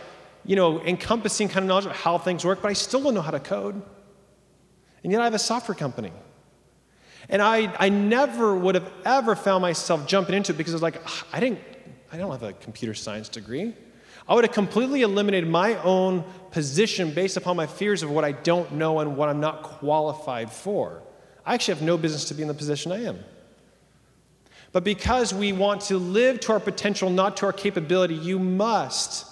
you 0.45 0.55
know, 0.55 0.81
encompassing 0.81 1.47
kind 1.47 1.59
of 1.59 1.67
knowledge 1.67 1.85
of 1.85 1.91
how 1.93 2.17
things 2.17 2.43
work, 2.45 2.61
but 2.61 2.69
I 2.69 2.73
still 2.73 3.01
don't 3.01 3.13
know 3.13 3.21
how 3.21 3.31
to 3.31 3.39
code. 3.39 3.81
And 5.03 5.11
yet 5.11 5.21
I 5.21 5.25
have 5.25 5.33
a 5.33 5.39
software 5.39 5.75
company. 5.75 6.11
And 7.29 7.41
I, 7.41 7.73
I 7.79 7.89
never 7.89 8.55
would 8.55 8.75
have 8.75 8.91
ever 9.05 9.35
found 9.35 9.61
myself 9.61 10.07
jumping 10.07 10.35
into 10.35 10.53
it 10.53 10.57
because 10.57 10.73
it 10.73 10.75
was 10.75 10.81
like, 10.81 11.01
I 11.31 11.39
didn't, 11.39 11.59
I 12.11 12.17
don't 12.17 12.31
have 12.31 12.43
a 12.43 12.53
computer 12.53 12.93
science 12.93 13.29
degree. 13.29 13.73
I 14.27 14.35
would 14.35 14.45
have 14.45 14.53
completely 14.53 15.01
eliminated 15.01 15.49
my 15.49 15.75
own 15.83 16.23
position 16.51 17.13
based 17.13 17.37
upon 17.37 17.57
my 17.57 17.67
fears 17.67 18.03
of 18.03 18.09
what 18.09 18.23
I 18.23 18.31
don't 18.31 18.73
know 18.73 18.99
and 18.99 19.17
what 19.17 19.29
I'm 19.29 19.39
not 19.39 19.63
qualified 19.63 20.51
for. 20.51 21.01
I 21.45 21.53
actually 21.53 21.75
have 21.75 21.83
no 21.83 21.97
business 21.97 22.25
to 22.25 22.33
be 22.33 22.41
in 22.41 22.47
the 22.47 22.53
position 22.53 22.91
I 22.91 23.03
am. 23.03 23.19
But 24.71 24.83
because 24.83 25.33
we 25.33 25.51
want 25.53 25.81
to 25.81 25.97
live 25.97 26.39
to 26.41 26.53
our 26.53 26.59
potential, 26.59 27.09
not 27.09 27.37
to 27.37 27.45
our 27.45 27.53
capability, 27.53 28.15
you 28.15 28.39
must 28.39 29.27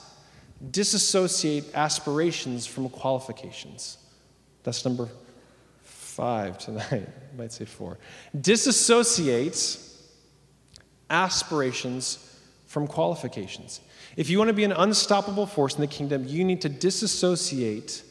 disassociate 0.69 1.73
aspirations 1.73 2.67
from 2.67 2.89
qualifications. 2.89 3.97
That's 4.63 4.85
number 4.85 5.09
five 5.83 6.57
tonight. 6.59 6.91
I 6.91 7.35
might 7.37 7.51
say 7.51 7.65
four. 7.65 7.97
Disassociate 8.39 9.79
aspirations 11.09 12.39
from 12.67 12.87
qualifications. 12.87 13.81
If 14.15 14.29
you 14.29 14.37
want 14.37 14.49
to 14.49 14.53
be 14.53 14.63
an 14.63 14.71
unstoppable 14.71 15.45
force 15.45 15.75
in 15.75 15.81
the 15.81 15.87
kingdom, 15.87 16.25
you 16.27 16.43
need 16.43 16.61
to 16.61 16.69
disassociate 16.69 18.03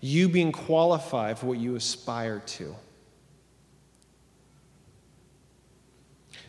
you 0.00 0.28
being 0.28 0.52
qualified 0.52 1.38
for 1.38 1.46
what 1.46 1.58
you 1.58 1.76
aspire 1.76 2.40
to. 2.40 2.74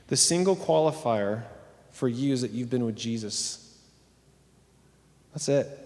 The 0.08 0.17
single 0.17 0.56
qualifier 0.56 1.44
for 1.91 2.08
you 2.08 2.34
is 2.34 2.41
that 2.41 2.52
you've 2.52 2.70
been 2.70 2.86
with 2.86 2.96
Jesus 2.96 3.61
that's 5.34 5.50
it. 5.50 5.78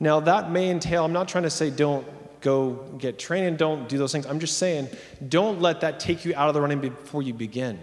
Now, 0.00 0.20
that 0.20 0.50
may 0.50 0.70
entail, 0.70 1.04
I'm 1.04 1.12
not 1.12 1.28
trying 1.28 1.44
to 1.44 1.50
say 1.50 1.70
don't 1.70 2.06
go 2.40 2.72
get 2.98 3.18
training, 3.18 3.56
don't 3.56 3.88
do 3.88 3.98
those 3.98 4.12
things. 4.12 4.26
I'm 4.26 4.40
just 4.40 4.58
saying 4.58 4.88
don't 5.28 5.60
let 5.60 5.80
that 5.82 6.00
take 6.00 6.24
you 6.24 6.34
out 6.34 6.48
of 6.48 6.54
the 6.54 6.60
running 6.60 6.80
before 6.80 7.22
you 7.22 7.32
begin. 7.32 7.78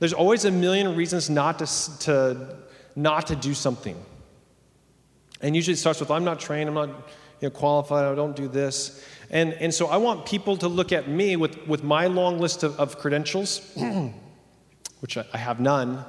There's 0.00 0.12
always 0.12 0.44
a 0.44 0.50
million 0.50 0.96
reasons 0.96 1.30
not 1.30 1.60
to, 1.60 1.98
to, 2.00 2.56
not 2.96 3.28
to 3.28 3.36
do 3.36 3.54
something. 3.54 3.96
And 5.40 5.54
usually 5.54 5.74
it 5.74 5.78
starts 5.78 6.00
with, 6.00 6.10
I'm 6.10 6.24
not 6.24 6.40
trained, 6.40 6.68
I'm 6.68 6.74
not 6.74 6.88
you 6.88 7.48
know, 7.48 7.50
qualified, 7.50 8.04
I 8.06 8.14
don't 8.14 8.34
do 8.34 8.48
this. 8.48 9.04
And, 9.30 9.52
and 9.54 9.72
so 9.72 9.86
I 9.86 9.98
want 9.98 10.26
people 10.26 10.56
to 10.58 10.68
look 10.68 10.92
at 10.92 11.08
me 11.08 11.36
with, 11.36 11.66
with 11.66 11.84
my 11.84 12.06
long 12.06 12.38
list 12.38 12.62
of, 12.62 12.78
of 12.80 12.98
credentials, 12.98 13.60
which 15.00 15.16
I, 15.16 15.24
I 15.32 15.38
have 15.38 15.60
none, 15.60 16.04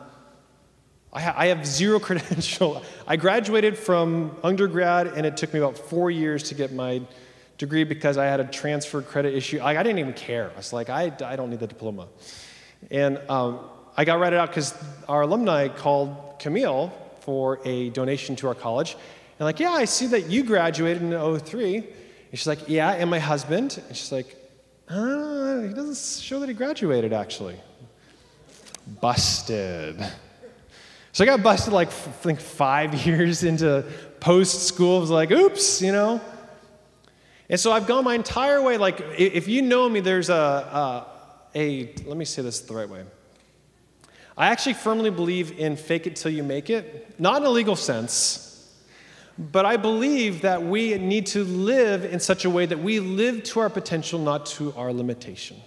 I, 1.16 1.22
ha- 1.22 1.34
I 1.38 1.46
have 1.48 1.66
zero 1.66 2.00
credential. 2.08 2.84
I 3.08 3.16
graduated 3.16 3.78
from 3.78 4.36
undergrad, 4.44 5.08
and 5.08 5.26
it 5.26 5.38
took 5.38 5.54
me 5.54 5.60
about 5.60 5.78
four 5.78 6.12
years 6.12 6.44
to 6.44 6.56
get 6.56 6.74
my 6.74 7.02
degree 7.58 7.86
because 7.86 8.18
I 8.18 8.26
had 8.26 8.42
a 8.42 8.46
transfer 8.46 9.02
credit 9.02 9.34
issue. 9.34 9.60
I, 9.60 9.80
I 9.80 9.84
didn't 9.84 10.00
even 10.00 10.14
care. 10.14 10.52
I 10.54 10.58
was 10.58 10.74
like, 10.74 10.90
I, 10.90 11.14
I 11.24 11.38
don't 11.38 11.50
need 11.50 11.62
the 11.62 11.68
diploma. 11.68 12.08
And 12.92 13.18
um, 13.30 13.62
I 13.96 14.04
got 14.04 14.20
ratted 14.20 14.38
out 14.38 14.50
because 14.50 14.74
our 15.08 15.22
alumni 15.22 15.70
called 15.70 16.38
Camille 16.40 16.92
for 17.22 17.62
a 17.64 17.90
donation 17.92 18.36
to 18.38 18.50
our 18.50 18.56
college. 18.56 18.98
And 19.40 19.46
like, 19.46 19.62
yeah, 19.62 19.72
I 19.72 19.86
see 19.86 20.08
that 20.08 20.30
you 20.30 20.44
graduated 20.44 21.02
in 21.02 21.40
03. 21.40 21.78
And 21.78 21.86
she's 22.32 22.46
like, 22.46 22.68
yeah, 22.68 22.92
and 22.92 23.10
my 23.10 23.20
husband. 23.20 23.82
And 23.88 23.96
she's 23.96 24.12
like, 24.12 24.36
uh, 24.90 25.62
he 25.62 25.74
doesn't 25.74 26.22
show 26.22 26.42
that 26.42 26.50
he 26.50 26.56
graduated, 26.56 27.14
actually. 27.14 27.56
Busted. 29.00 30.06
So 31.16 31.24
I 31.24 31.28
got 31.28 31.42
busted 31.44 31.72
like, 31.72 31.88
I 31.88 31.92
think, 31.92 32.42
five 32.42 32.94
years 33.08 33.46
into 33.46 33.86
post 34.20 34.64
school. 34.64 34.98
I 34.98 35.00
was 35.00 35.10
like, 35.10 35.32
oops, 35.32 35.82
you 35.82 35.94
know? 35.94 36.20
And 37.48 37.58
so 37.58 37.72
I've 37.72 37.88
gone 37.88 38.04
my 38.04 38.16
entire 38.16 38.62
way. 38.62 38.76
Like, 38.76 39.00
if 39.18 39.48
you 39.48 39.62
know 39.62 39.88
me, 39.88 40.02
there's 40.02 40.30
a, 40.30 40.34
a, 40.36 41.08
a 41.56 41.94
let 42.06 42.18
me 42.18 42.26
say 42.26 42.42
this 42.42 42.60
the 42.60 42.74
right 42.74 42.90
way. 42.90 43.06
I 44.38 44.48
actually 44.48 44.74
firmly 44.74 45.10
believe 45.10 45.58
in 45.58 45.78
fake 45.78 46.06
it 46.06 46.18
till 46.18 46.32
you 46.32 46.44
make 46.44 46.70
it, 46.70 47.18
not 47.18 47.38
in 47.38 47.48
a 47.48 47.50
legal 47.50 47.78
sense, 47.78 48.76
but 49.40 49.66
I 49.66 49.78
believe 49.78 50.42
that 50.42 50.64
we 50.64 50.98
need 50.98 51.28
to 51.28 51.46
live 51.46 52.04
in 52.04 52.20
such 52.20 52.44
a 52.44 52.50
way 52.50 52.66
that 52.66 52.80
we 52.80 53.00
live 53.00 53.42
to 53.44 53.62
our 53.62 53.70
potential, 53.70 54.20
not 54.20 54.48
to 54.48 54.74
our 54.76 54.92
limitation. 54.92 55.62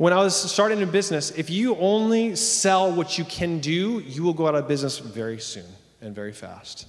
When 0.00 0.14
I 0.14 0.16
was 0.16 0.34
starting 0.34 0.82
a 0.82 0.86
business, 0.86 1.30
if 1.32 1.50
you 1.50 1.76
only 1.76 2.34
sell 2.34 2.90
what 2.90 3.18
you 3.18 3.24
can 3.26 3.58
do, 3.58 3.98
you 3.98 4.22
will 4.22 4.32
go 4.32 4.46
out 4.46 4.54
of 4.54 4.66
business 4.66 4.98
very 4.98 5.38
soon 5.38 5.66
and 6.00 6.14
very 6.14 6.32
fast. 6.32 6.86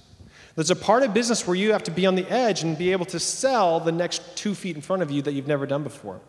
There's 0.54 0.70
a 0.70 0.76
part 0.76 1.02
of 1.02 1.12
business 1.12 1.46
where 1.46 1.54
you 1.54 1.72
have 1.72 1.82
to 1.82 1.90
be 1.90 2.06
on 2.06 2.14
the 2.14 2.26
edge 2.30 2.62
and 2.62 2.78
be 2.78 2.90
able 2.90 3.04
to 3.04 3.20
sell 3.20 3.80
the 3.80 3.92
next 3.92 4.34
two 4.34 4.54
feet 4.54 4.76
in 4.76 4.80
front 4.80 5.02
of 5.02 5.10
you 5.10 5.20
that 5.20 5.32
you've 5.32 5.46
never 5.46 5.66
done 5.66 5.82
before. 5.82 6.22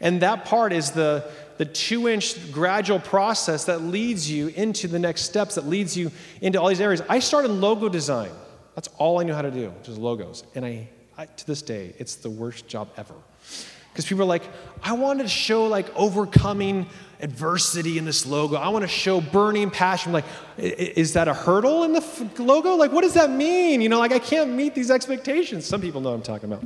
And 0.00 0.20
that 0.20 0.44
part 0.44 0.74
is 0.74 0.90
the, 0.90 1.24
the 1.56 1.64
two 1.64 2.08
inch 2.08 2.52
gradual 2.52 3.00
process 3.00 3.64
that 3.64 3.80
leads 3.80 4.30
you 4.30 4.48
into 4.48 4.86
the 4.86 4.98
next 4.98 5.22
steps, 5.22 5.54
that 5.54 5.66
leads 5.66 5.96
you 5.96 6.10
into 6.42 6.60
all 6.60 6.68
these 6.68 6.82
areas. 6.82 7.00
I 7.08 7.20
started 7.20 7.52
logo 7.52 7.88
design. 7.88 8.32
That's 8.74 8.88
all 8.98 9.18
I 9.18 9.22
knew 9.22 9.32
how 9.32 9.40
to 9.40 9.50
do, 9.50 9.72
just 9.82 9.96
logos. 9.96 10.44
And 10.54 10.66
I, 10.66 10.90
I 11.16 11.24
to 11.24 11.46
this 11.46 11.62
day, 11.62 11.94
it's 11.96 12.16
the 12.16 12.28
worst 12.28 12.68
job 12.68 12.90
ever. 12.98 13.14
Because 13.98 14.08
people 14.08 14.22
are 14.22 14.26
like, 14.26 14.44
I 14.80 14.92
wanted 14.92 15.24
to 15.24 15.28
show 15.28 15.66
like 15.66 15.92
overcoming 15.96 16.86
adversity 17.18 17.98
in 17.98 18.04
this 18.04 18.26
logo. 18.26 18.54
I 18.54 18.68
want 18.68 18.84
to 18.84 18.88
show 18.88 19.20
burning 19.20 19.72
passion. 19.72 20.12
Like, 20.12 20.24
is 20.56 21.14
that 21.14 21.26
a 21.26 21.34
hurdle 21.34 21.82
in 21.82 21.94
the 21.94 22.30
logo? 22.38 22.76
Like, 22.76 22.92
what 22.92 23.00
does 23.00 23.14
that 23.14 23.28
mean? 23.28 23.80
You 23.80 23.88
know, 23.88 23.98
like 23.98 24.12
I 24.12 24.20
can't 24.20 24.50
meet 24.50 24.72
these 24.72 24.92
expectations. 24.92 25.66
Some 25.66 25.80
people 25.80 26.00
know 26.00 26.10
what 26.10 26.14
I'm 26.14 26.22
talking 26.22 26.52
about. 26.52 26.62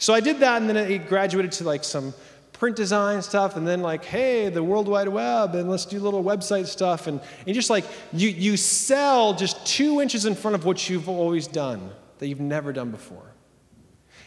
So 0.00 0.12
I 0.12 0.18
did 0.18 0.40
that, 0.40 0.60
and 0.60 0.68
then 0.68 0.76
it 0.76 1.06
graduated 1.08 1.52
to 1.52 1.62
like 1.62 1.84
some 1.84 2.14
print 2.52 2.74
design 2.74 3.22
stuff, 3.22 3.54
and 3.54 3.64
then 3.64 3.80
like, 3.80 4.04
hey, 4.04 4.48
the 4.48 4.64
World 4.64 4.88
Wide 4.88 5.06
Web, 5.06 5.54
and 5.54 5.70
let's 5.70 5.84
do 5.84 6.00
little 6.00 6.24
website 6.24 6.66
stuff, 6.66 7.06
and, 7.06 7.20
and 7.46 7.54
just 7.54 7.70
like 7.70 7.84
you 8.12 8.28
you 8.28 8.56
sell 8.56 9.34
just 9.34 9.64
two 9.64 10.00
inches 10.00 10.26
in 10.26 10.34
front 10.34 10.56
of 10.56 10.64
what 10.64 10.90
you've 10.90 11.08
always 11.08 11.46
done 11.46 11.92
that 12.18 12.26
you've 12.26 12.40
never 12.40 12.72
done 12.72 12.90
before. 12.90 13.31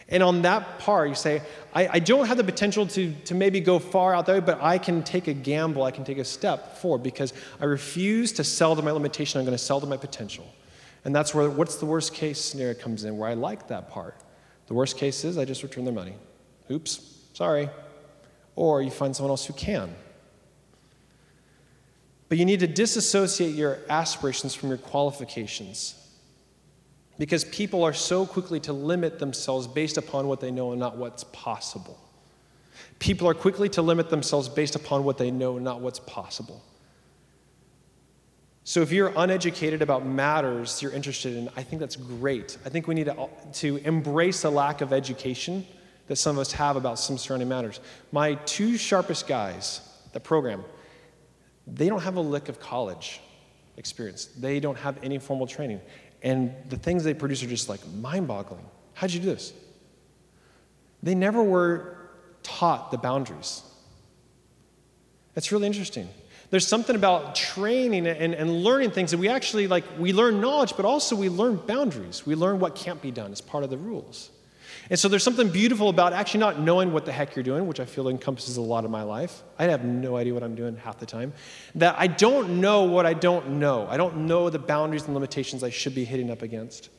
And 0.07 0.21
on 0.21 0.43
that 0.43 0.79
part, 0.79 1.09
you 1.09 1.15
say, 1.15 1.41
I, 1.73 1.87
I, 1.93 1.99
don't 1.99 2.27
have 2.27 2.37
the 2.37 2.43
potential 2.43 2.85
to, 2.87 3.11
to 3.25 3.33
maybe 3.33 3.59
go 3.59 3.79
far 3.79 4.13
out 4.13 4.27
there, 4.27 4.39
but 4.39 4.61
I 4.61 4.77
can 4.77 5.03
take 5.03 5.27
a 5.27 5.33
gamble, 5.33 5.81
I 5.81 5.89
can 5.89 6.03
take 6.03 6.19
a 6.19 6.25
step 6.25 6.77
forward 6.77 7.01
because 7.01 7.33
I 7.59 7.65
refuse 7.65 8.31
to 8.33 8.43
sell 8.43 8.75
to 8.75 8.83
my 8.83 8.91
limitation, 8.91 9.39
I'm 9.39 9.45
going 9.45 9.57
to 9.57 9.63
sell 9.63 9.81
to 9.81 9.87
my 9.87 9.97
potential. 9.97 10.45
And 11.05 11.15
that's 11.15 11.33
where 11.33 11.49
what's 11.49 11.77
the 11.77 11.87
worst 11.87 12.13
case 12.13 12.39
scenario 12.39 12.75
comes 12.75 13.03
in, 13.03 13.17
where 13.17 13.29
I 13.29 13.33
like 13.33 13.67
that 13.69 13.89
part. 13.89 14.15
The 14.67 14.75
worst 14.75 14.97
case 14.97 15.23
is 15.23 15.39
I 15.39 15.45
just 15.45 15.63
return 15.63 15.85
their 15.85 15.93
money. 15.93 16.15
Oops, 16.69 16.99
sorry. 17.33 17.69
Or 18.55 18.81
you 18.81 18.91
find 18.91 19.15
someone 19.15 19.31
else 19.31 19.45
who 19.45 19.53
can. 19.53 19.95
But 22.29 22.37
you 22.37 22.45
need 22.45 22.59
to 22.59 22.67
disassociate 22.67 23.55
your 23.55 23.79
aspirations 23.89 24.53
from 24.53 24.69
your 24.69 24.77
qualifications 24.77 26.04
because 27.17 27.45
people 27.45 27.83
are 27.83 27.93
so 27.93 28.25
quickly 28.25 28.59
to 28.61 28.73
limit 28.73 29.19
themselves 29.19 29.67
based 29.67 29.97
upon 29.97 30.27
what 30.27 30.39
they 30.39 30.51
know 30.51 30.71
and 30.71 30.79
not 30.79 30.97
what's 30.97 31.23
possible. 31.25 31.99
People 32.99 33.27
are 33.27 33.33
quickly 33.33 33.69
to 33.69 33.81
limit 33.81 34.09
themselves 34.09 34.49
based 34.49 34.75
upon 34.75 35.03
what 35.03 35.17
they 35.17 35.31
know 35.31 35.57
not 35.57 35.81
what's 35.81 35.99
possible. 35.99 36.61
So 38.63 38.81
if 38.81 38.91
you're 38.91 39.13
uneducated 39.15 39.81
about 39.81 40.05
matters 40.05 40.81
you're 40.81 40.91
interested 40.91 41.37
in, 41.37 41.49
I 41.55 41.63
think 41.63 41.79
that's 41.79 41.95
great. 41.95 42.57
I 42.65 42.69
think 42.69 42.87
we 42.87 42.95
need 42.95 43.05
to, 43.05 43.29
to 43.53 43.77
embrace 43.77 44.41
the 44.41 44.49
lack 44.49 44.81
of 44.81 44.91
education 44.91 45.65
that 46.07 46.15
some 46.15 46.35
of 46.35 46.41
us 46.41 46.51
have 46.53 46.75
about 46.75 46.99
some 46.99 47.17
surrounding 47.17 47.47
matters. 47.47 47.79
My 48.11 48.35
two 48.35 48.77
sharpest 48.77 49.27
guys, 49.27 49.81
the 50.13 50.19
program, 50.19 50.63
they 51.67 51.89
don't 51.89 52.01
have 52.01 52.15
a 52.15 52.21
lick 52.21 52.49
of 52.49 52.59
college 52.59 53.21
experience. 53.77 54.25
They 54.25 54.59
don't 54.59 54.77
have 54.77 54.97
any 55.03 55.19
formal 55.19 55.47
training. 55.47 55.81
And 56.25 56.55
the 56.69 56.77
things 56.77 57.03
they 57.03 57.13
produce 57.13 57.43
are 57.43 57.47
just 57.47 57.69
like 57.69 57.79
mind 57.87 58.27
boggling. 58.27 58.65
How'd 58.95 59.11
you 59.11 59.19
do 59.19 59.27
this? 59.27 59.53
They 61.03 61.13
never 61.13 61.43
were 61.43 61.97
taught 62.41 62.89
the 62.89 62.97
boundaries. 62.97 63.61
That's 65.35 65.51
really 65.51 65.67
interesting. 65.67 66.09
There's 66.49 66.67
something 66.67 66.95
about 66.95 67.35
training 67.35 68.07
and, 68.07 68.33
and 68.33 68.63
learning 68.63 68.91
things 68.91 69.11
that 69.11 69.19
we 69.19 69.29
actually 69.29 69.67
like, 69.67 69.83
we 69.99 70.13
learn 70.13 70.41
knowledge, 70.41 70.73
but 70.75 70.83
also 70.83 71.15
we 71.15 71.29
learn 71.29 71.57
boundaries. 71.57 72.25
We 72.25 72.33
learn 72.33 72.59
what 72.59 72.73
can't 72.75 73.01
be 73.01 73.11
done 73.11 73.31
as 73.31 73.39
part 73.39 73.63
of 73.63 73.69
the 73.69 73.77
rules. 73.77 74.31
And 74.89 74.99
so 74.99 75.07
there's 75.07 75.23
something 75.23 75.49
beautiful 75.49 75.89
about 75.89 76.13
actually 76.13 76.41
not 76.41 76.59
knowing 76.59 76.93
what 76.93 77.05
the 77.05 77.11
heck 77.11 77.35
you're 77.35 77.43
doing, 77.43 77.65
which 77.65 77.79
I 77.79 77.85
feel 77.85 78.07
encompasses 78.07 78.57
a 78.57 78.61
lot 78.61 78.85
of 78.85 78.91
my 78.91 79.01
life. 79.01 79.41
I 79.57 79.63
have 79.65 79.83
no 79.83 80.15
idea 80.15 80.33
what 80.33 80.43
I'm 80.43 80.55
doing 80.55 80.77
half 80.77 80.99
the 80.99 81.07
time. 81.07 81.33
That 81.75 81.95
I 81.97 82.07
don't 82.07 82.61
know 82.61 82.83
what 82.83 83.05
I 83.05 83.13
don't 83.13 83.59
know. 83.59 83.87
I 83.89 83.97
don't 83.97 84.27
know 84.27 84.49
the 84.49 84.59
boundaries 84.59 85.05
and 85.05 85.13
limitations 85.15 85.63
I 85.63 85.71
should 85.71 85.95
be 85.95 86.05
hitting 86.05 86.29
up 86.29 86.43
against. 86.43 86.89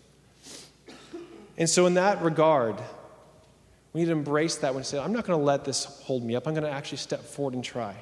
And 1.59 1.70
so, 1.70 1.87
in 1.87 1.94
that 1.94 2.20
regard, 2.22 2.77
we 3.92 4.01
need 4.01 4.07
to 4.07 4.12
embrace 4.12 4.57
that 4.57 4.75
when 4.75 4.81
we 4.81 4.85
say, 4.85 4.99
I'm 4.99 5.12
not 5.12 5.25
going 5.25 5.38
to 5.38 5.44
let 5.44 5.64
this 5.64 5.85
hold 6.03 6.22
me 6.22 6.37
up. 6.37 6.46
I'm 6.46 6.55
going 6.55 6.64
to 6.64 6.70
actually 6.70 6.99
step 6.99 7.22
forward 7.22 7.55
and 7.55 7.64
try. 7.64 7.96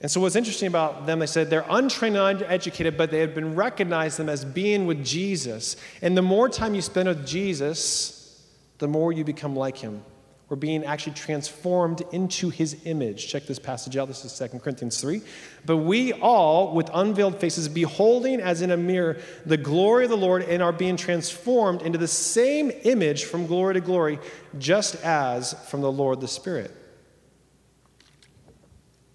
And 0.00 0.08
so, 0.08 0.20
what's 0.20 0.36
interesting 0.36 0.68
about 0.68 1.06
them, 1.06 1.18
they 1.18 1.26
said 1.26 1.50
they're 1.50 1.66
untrained 1.68 2.16
and 2.16 2.40
uneducated, 2.40 2.96
but 2.96 3.10
they 3.10 3.18
had 3.18 3.34
been 3.34 3.56
recognized 3.56 4.18
them 4.18 4.28
as 4.28 4.44
being 4.44 4.86
with 4.86 5.04
Jesus. 5.04 5.76
And 6.02 6.16
the 6.16 6.22
more 6.22 6.48
time 6.48 6.74
you 6.74 6.82
spend 6.82 7.08
with 7.08 7.26
Jesus, 7.26 8.44
the 8.78 8.86
more 8.86 9.12
you 9.12 9.24
become 9.24 9.56
like 9.56 9.76
him. 9.76 10.04
We're 10.48 10.56
being 10.56 10.84
actually 10.84 11.12
transformed 11.12 12.02
into 12.12 12.48
his 12.48 12.86
image. 12.86 13.28
Check 13.28 13.46
this 13.46 13.58
passage 13.58 13.98
out. 13.98 14.08
This 14.08 14.24
is 14.24 14.38
2 14.38 14.60
Corinthians 14.60 14.98
3. 14.98 15.20
But 15.66 15.78
we 15.78 16.14
all, 16.14 16.74
with 16.74 16.88
unveiled 16.94 17.38
faces, 17.38 17.68
beholding 17.68 18.40
as 18.40 18.62
in 18.62 18.70
a 18.70 18.76
mirror 18.76 19.18
the 19.44 19.58
glory 19.58 20.04
of 20.04 20.10
the 20.10 20.16
Lord, 20.16 20.42
and 20.42 20.62
are 20.62 20.72
being 20.72 20.96
transformed 20.96 21.82
into 21.82 21.98
the 21.98 22.08
same 22.08 22.70
image 22.84 23.24
from 23.24 23.46
glory 23.46 23.74
to 23.74 23.80
glory, 23.80 24.20
just 24.58 24.94
as 25.04 25.52
from 25.68 25.82
the 25.82 25.92
Lord 25.92 26.20
the 26.20 26.28
Spirit 26.28 26.77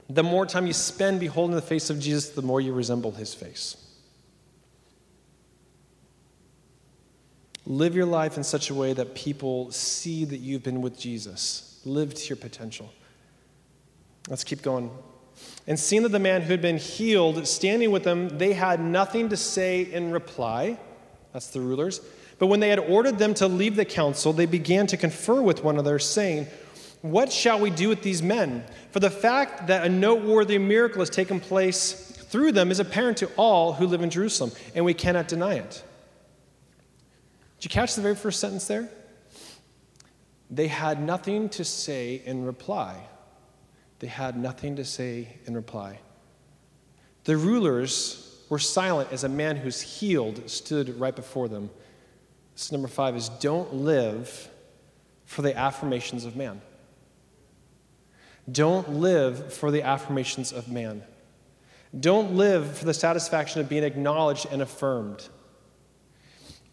the 0.09 0.23
more 0.23 0.45
time 0.45 0.67
you 0.67 0.73
spend 0.73 1.19
beholding 1.19 1.55
the 1.55 1.61
face 1.61 1.89
of 1.89 1.99
Jesus, 1.99 2.29
the 2.29 2.41
more 2.41 2.59
you 2.59 2.73
resemble 2.73 3.11
his 3.11 3.33
face. 3.33 3.77
Live 7.65 7.95
your 7.95 8.05
life 8.05 8.35
in 8.35 8.43
such 8.43 8.69
a 8.69 8.73
way 8.73 8.91
that 8.93 9.15
people 9.15 9.71
see 9.71 10.25
that 10.25 10.37
you've 10.37 10.63
been 10.63 10.81
with 10.81 10.99
Jesus. 10.99 11.81
Live 11.85 12.13
to 12.13 12.27
your 12.27 12.35
potential. 12.35 12.91
Let's 14.29 14.43
keep 14.43 14.61
going. 14.61 14.91
And 15.65 15.79
seeing 15.79 16.03
that 16.03 16.09
the 16.09 16.19
man 16.19 16.41
who 16.41 16.51
had 16.51 16.61
been 16.61 16.77
healed, 16.77 17.47
standing 17.47 17.91
with 17.91 18.03
them, 18.03 18.37
they 18.37 18.53
had 18.53 18.81
nothing 18.81 19.29
to 19.29 19.37
say 19.37 19.81
in 19.81 20.11
reply. 20.11 20.77
That's 21.31 21.47
the 21.47 21.61
rulers. 21.61 22.01
But 22.37 22.47
when 22.47 22.59
they 22.59 22.69
had 22.69 22.79
ordered 22.79 23.17
them 23.17 23.33
to 23.35 23.47
leave 23.47 23.77
the 23.77 23.85
council, 23.85 24.33
they 24.33 24.45
began 24.45 24.85
to 24.87 24.97
confer 24.97 25.41
with 25.41 25.63
one 25.63 25.75
another, 25.75 25.99
saying, 25.99 26.47
What 27.03 27.33
shall 27.33 27.59
we 27.59 27.69
do 27.69 27.89
with 27.89 28.01
these 28.01 28.23
men? 28.23 28.63
For 28.91 29.01
the 29.01 29.09
fact 29.09 29.67
that 29.67 29.85
a 29.85 29.89
noteworthy 29.89 30.57
miracle 30.57 31.01
has 31.01 31.09
taken 31.09 31.41
place 31.41 31.91
through 31.91 32.53
them 32.53 32.71
is 32.71 32.79
apparent 32.79 33.17
to 33.17 33.29
all 33.35 33.73
who 33.73 33.87
live 33.87 34.01
in 34.01 34.09
Jerusalem, 34.09 34.53
and 34.73 34.85
we 34.85 34.93
cannot 34.93 35.27
deny 35.27 35.55
it. 35.55 35.83
Did 37.59 37.65
you 37.65 37.69
catch 37.69 37.95
the 37.95 38.01
very 38.01 38.15
first 38.15 38.39
sentence 38.39 38.67
there? 38.67 38.87
They 40.49 40.67
had 40.67 41.01
nothing 41.01 41.49
to 41.49 41.65
say 41.65 42.21
in 42.23 42.45
reply. 42.45 42.95
They 43.99 44.07
had 44.07 44.37
nothing 44.37 44.77
to 44.77 44.85
say 44.85 45.27
in 45.45 45.55
reply. 45.55 45.99
The 47.25 47.35
rulers 47.35 48.39
were 48.47 48.59
silent 48.59 49.11
as 49.11 49.25
a 49.25 49.29
man 49.29 49.57
who's 49.57 49.81
healed 49.81 50.49
stood 50.49 50.97
right 50.97 51.13
before 51.15 51.49
them. 51.49 51.69
So 52.55 52.73
number 52.73 52.87
five 52.87 53.17
is 53.17 53.27
don't 53.27 53.73
live 53.73 54.49
for 55.25 55.41
the 55.41 55.57
affirmations 55.57 56.23
of 56.23 56.37
man. 56.37 56.61
Don't 58.51 58.95
live 58.95 59.53
for 59.53 59.71
the 59.71 59.84
affirmations 59.84 60.51
of 60.51 60.67
man. 60.67 61.03
Don't 61.97 62.36
live 62.36 62.77
for 62.77 62.86
the 62.86 62.93
satisfaction 62.93 63.62
of 63.62 63.69
being 63.69 63.84
acknowledged 63.84 64.47
and 64.51 64.62
affirmed. 64.62 65.27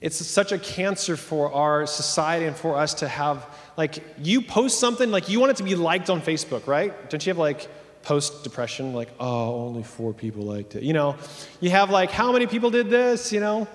It's 0.01 0.17
such 0.27 0.51
a 0.51 0.59
cancer 0.59 1.17
for 1.17 1.53
our 1.53 1.87
society 1.87 2.47
and 2.47 2.57
for 2.57 2.77
us 2.77 2.95
to 2.95 3.09
have, 3.09 3.47
like, 3.77 4.03
you 4.19 4.41
post 4.41 4.81
something, 4.81 5.11
like, 5.11 5.29
you 5.29 5.39
want 5.39 5.51
it 5.51 5.57
to 5.59 5.63
be 5.63 5.75
liked 5.75 6.09
on 6.09 6.23
Facebook, 6.23 6.67
right? 6.67 7.11
Don't 7.11 7.25
you 7.25 7.31
have, 7.31 7.39
like, 7.39 7.69
post 8.03 8.43
depression, 8.43 8.95
like, 8.95 9.11
oh, 9.21 9.67
only 9.67 9.83
four 9.83 10.15
people 10.15 10.45
liked 10.45 10.75
it? 10.75 10.85
You 10.85 10.95
know, 10.95 11.17
you 11.61 11.69
have, 11.69 11.91
like, 11.91 12.11
how 12.11 12.33
many 12.33 12.47
people 12.47 12.71
did 12.71 12.89
this, 12.89 13.31
you 13.31 13.41
know? 13.41 13.69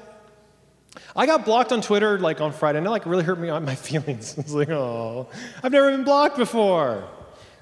I 1.16 1.28
got 1.28 1.46
blocked 1.46 1.72
on 1.72 1.82
Twitter, 1.82 2.18
like, 2.18 2.42
on 2.42 2.54
Friday, 2.54 2.80
and 2.80 2.88
it, 2.88 2.90
like, 2.90 3.06
really 3.06 3.24
hurt 3.24 3.38
me 3.38 3.50
on 3.50 3.64
my 3.64 3.76
feelings. 3.90 4.36
It's 4.36 4.52
like, 4.52 4.70
oh, 4.70 5.28
I've 5.62 5.72
never 5.72 5.92
been 5.92 6.06
blocked 6.06 6.38
before. 6.38 7.08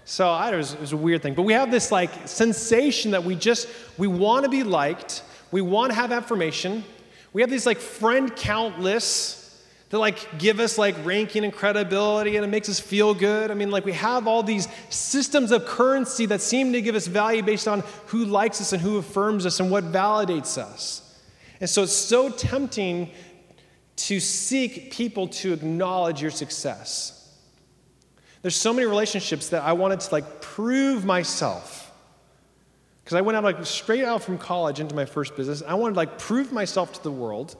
So 0.06 0.30
I 0.30 0.52
it 0.52 0.58
was, 0.58 0.74
it 0.74 0.82
was 0.82 0.92
a 0.92 0.98
weird 0.98 1.22
thing. 1.22 1.34
But 1.34 1.44
we 1.44 1.54
have 1.54 1.72
this 1.72 1.92
like 1.92 2.28
sensation 2.28 3.12
that 3.12 3.24
we 3.24 3.36
just, 3.36 3.68
we 3.98 4.08
want 4.08 4.44
to 4.44 4.50
be 4.50 4.64
liked. 4.64 5.24
We 5.52 5.62
want 5.62 5.92
to 5.92 5.96
have 5.96 6.12
affirmation. 6.12 6.84
We 7.32 7.42
have 7.42 7.50
these 7.50 7.66
like 7.66 7.78
friend 7.78 8.36
count 8.36 8.80
lists 8.80 9.44
that 9.90 10.00
like 10.00 10.40
give 10.40 10.60
us 10.60 10.78
like 10.78 10.96
ranking 11.06 11.44
and 11.44 11.54
credibility 11.54 12.36
and 12.36 12.44
it 12.44 12.50
makes 12.50 12.68
us 12.68 12.80
feel 12.80 13.14
good. 13.14 13.52
I 13.52 13.54
mean, 13.54 13.72
like 13.72 13.86
we 13.86 13.94
have 13.94 14.28
all 14.28 14.44
these 14.44 14.68
systems 14.90 15.52
of 15.52 15.66
currency 15.66 16.26
that 16.26 16.42
seem 16.42 16.74
to 16.74 16.82
give 16.82 16.96
us 16.96 17.08
value 17.08 17.44
based 17.44 17.68
on 17.68 17.84
who 18.08 18.26
likes 18.26 18.60
us 18.60 18.74
and 18.74 18.82
who 18.82 18.98
affirms 18.98 19.46
us 19.46 19.60
and 19.60 19.70
what 19.70 19.86
validates 19.92 20.58
us. 20.58 21.02
And 21.62 21.70
so 21.70 21.84
it's 21.84 21.94
so 21.94 22.30
tempting 22.30 23.12
to 23.96 24.20
seek 24.20 24.92
people 24.92 25.28
to 25.28 25.54
acknowledge 25.54 26.22
your 26.22 26.32
success. 26.32 27.23
There's 28.44 28.56
so 28.56 28.74
many 28.74 28.86
relationships 28.86 29.50
that 29.50 29.64
I 29.64 29.74
wanted 29.74 30.02
to 30.02 30.14
like 30.14 30.42
prove 30.42 31.06
myself. 31.06 31.92
Because 33.04 33.16
I 33.16 33.22
went 33.22 33.38
out 33.38 33.44
like 33.44 33.66
straight 33.66 34.04
out 34.04 34.22
from 34.22 34.38
college 34.38 34.80
into 34.80 34.94
my 34.94 35.06
first 35.06 35.36
business. 35.36 35.64
I 35.66 35.74
wanted 35.74 35.94
to 35.94 35.98
like 35.98 36.20
prove 36.20 36.52
myself 36.52 36.94
to 36.94 37.04
the 37.04 37.12
world. 37.12 37.56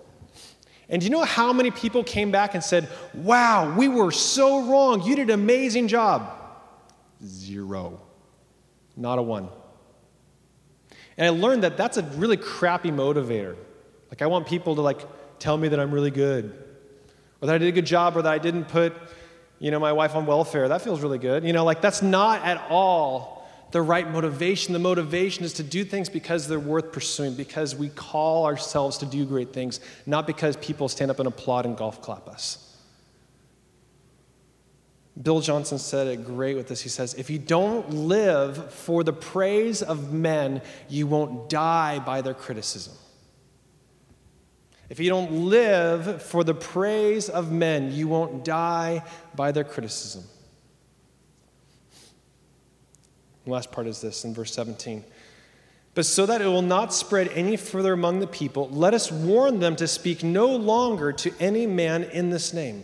And 0.90 1.02
do 1.02 1.06
you 1.06 1.12
know 1.12 1.24
how 1.24 1.54
many 1.54 1.72
people 1.72 2.04
came 2.04 2.32
back 2.32 2.54
and 2.54 2.64
said, 2.64 2.90
Wow, 3.14 3.76
we 3.76 3.88
were 3.88 4.12
so 4.12 4.70
wrong. 4.70 5.02
You 5.02 5.16
did 5.16 5.30
an 5.30 5.40
amazing 5.40 5.88
job? 5.88 6.32
Zero. 7.26 8.02
Not 8.96 9.18
a 9.20 9.22
one. 9.22 9.50
And 11.18 11.26
I 11.26 11.30
learned 11.30 11.64
that 11.64 11.78
that's 11.78 11.98
a 11.98 12.04
really 12.04 12.38
crappy 12.38 12.92
motivator. 12.92 13.56
Like, 14.10 14.22
I 14.22 14.28
want 14.28 14.48
people 14.48 14.76
to 14.76 14.82
like 14.82 15.02
tell 15.40 15.58
me 15.58 15.70
that 15.70 15.80
I'm 15.80 15.92
really 15.92 16.12
good, 16.12 16.46
or 17.42 17.48
that 17.48 17.56
I 17.56 17.58
did 17.58 17.68
a 17.68 17.72
good 17.72 17.86
job, 17.86 18.16
or 18.18 18.22
that 18.22 18.32
I 18.32 18.38
didn't 18.38 18.66
put, 18.66 18.94
you 19.64 19.72
know, 19.72 19.80
my 19.80 19.94
wife 19.94 20.14
on 20.14 20.26
welfare. 20.26 20.68
That 20.68 20.82
feels 20.82 21.00
really 21.00 21.20
good. 21.20 21.46
You 21.46 21.54
know, 21.54 21.64
like 21.64 21.80
that's 21.80 22.02
not 22.02 22.44
at 22.44 22.62
all 22.70 23.48
the 23.72 23.82
right 23.82 24.06
motivation. 24.12 24.74
The 24.74 24.80
motivation 24.80 25.46
is 25.46 25.54
to 25.54 25.64
do 25.64 25.86
things 25.86 26.10
because 26.10 26.50
they're 26.50 26.60
worth 26.60 26.92
pursuing, 26.92 27.36
because 27.36 27.74
we 27.74 27.88
call 27.88 28.46
ourselves 28.46 28.98
to 28.98 29.06
do 29.06 29.24
great 29.26 29.54
things, 29.54 29.80
not 30.06 30.28
because 30.28 30.58
people 30.58 30.90
stand 30.90 31.12
up 31.12 31.20
and 31.20 31.30
applaud 31.30 31.66
and 31.66 31.78
golf 31.78 32.02
clap 32.02 32.28
us. 32.28 32.78
Bill 35.22 35.40
Johnson 35.40 35.78
said 35.78 36.08
it 36.08 36.26
great 36.26 36.58
with 36.58 36.68
this. 36.68 36.82
He 36.82 36.90
says, 36.90 37.14
If 37.14 37.30
you 37.30 37.40
don't 37.40 37.90
live 37.90 38.74
for 38.74 39.02
the 39.02 39.14
praise 39.14 39.82
of 39.82 40.12
men, 40.12 40.62
you 40.90 41.08
won't 41.08 41.48
die 41.48 42.00
by 42.00 42.20
their 42.20 42.34
criticism. 42.34 42.96
If 44.90 45.00
you 45.00 45.10
don't 45.10 45.32
live 45.32 46.22
for 46.22 46.44
the 46.44 46.54
praise 46.54 47.30
of 47.30 47.52
men, 47.52 47.92
you 47.92 48.08
won't 48.08 48.44
die 48.44 49.04
by 49.36 49.52
their 49.52 49.64
criticism. 49.64 50.24
The 53.46 53.52
last 53.52 53.72
part 53.72 53.88
is 53.88 54.02
this 54.02 54.24
in 54.24 54.34
verse 54.34 54.54
17. 54.54 55.04
But 55.96 56.06
so 56.06 56.26
that 56.26 56.42
it 56.42 56.48
will 56.48 56.62
not 56.62 56.94
spread 56.94 57.28
any 57.30 57.56
further 57.56 57.94
among 57.94 58.20
the 58.20 58.28
people, 58.28 58.70
let 58.70 58.94
us 58.94 59.12
warn 59.12 59.60
them 59.60 59.76
to 59.76 59.88
speak 59.88 60.24
no 60.24 60.48
longer 60.48 61.12
to 61.14 61.34
any 61.40 61.68
man 61.68 62.04
in 62.04 62.30
this 62.30 62.54
name. 62.54 62.84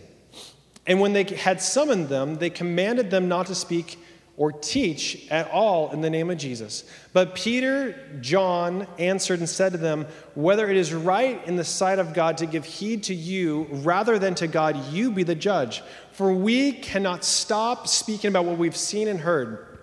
And 0.86 1.00
when 1.00 1.14
they 1.14 1.24
had 1.24 1.62
summoned 1.62 2.10
them, 2.10 2.36
they 2.36 2.50
commanded 2.50 3.10
them 3.10 3.28
not 3.28 3.48
to 3.48 3.56
speak 3.56 4.00
or 4.40 4.54
teach 4.54 5.28
at 5.30 5.52
all 5.52 5.92
in 5.92 6.00
the 6.00 6.10
name 6.10 6.30
of 6.30 6.38
Jesus. 6.38 6.86
But 7.12 7.36
Peter, 7.36 7.94
John 8.22 8.88
answered 8.98 9.40
and 9.40 9.50
said 9.50 9.74
to 9.74 9.78
them, 9.78 10.08
Whether 10.34 10.70
it 10.70 10.78
is 10.78 10.94
right 10.94 11.46
in 11.46 11.58
the 11.58 11.66
sight 11.66 12.00
of 12.00 12.14
God 12.14 12.38
to 12.38 12.46
give 12.46 12.64
heed 12.64 13.04
to 13.04 13.14
you 13.14 13.68
rather 13.70 14.18
than 14.18 14.36
to 14.36 14.48
God, 14.48 14.78
you 14.94 15.12
be 15.12 15.24
the 15.24 15.36
judge. 15.36 15.84
For 16.14 16.34
we 16.34 16.72
cannot 16.72 17.26
stop 17.26 17.90
speaking 17.90 18.30
about 18.30 18.46
what 18.46 18.58
we've 18.58 18.78
seen 18.78 19.10
and 19.10 19.20
heard. 19.20 19.78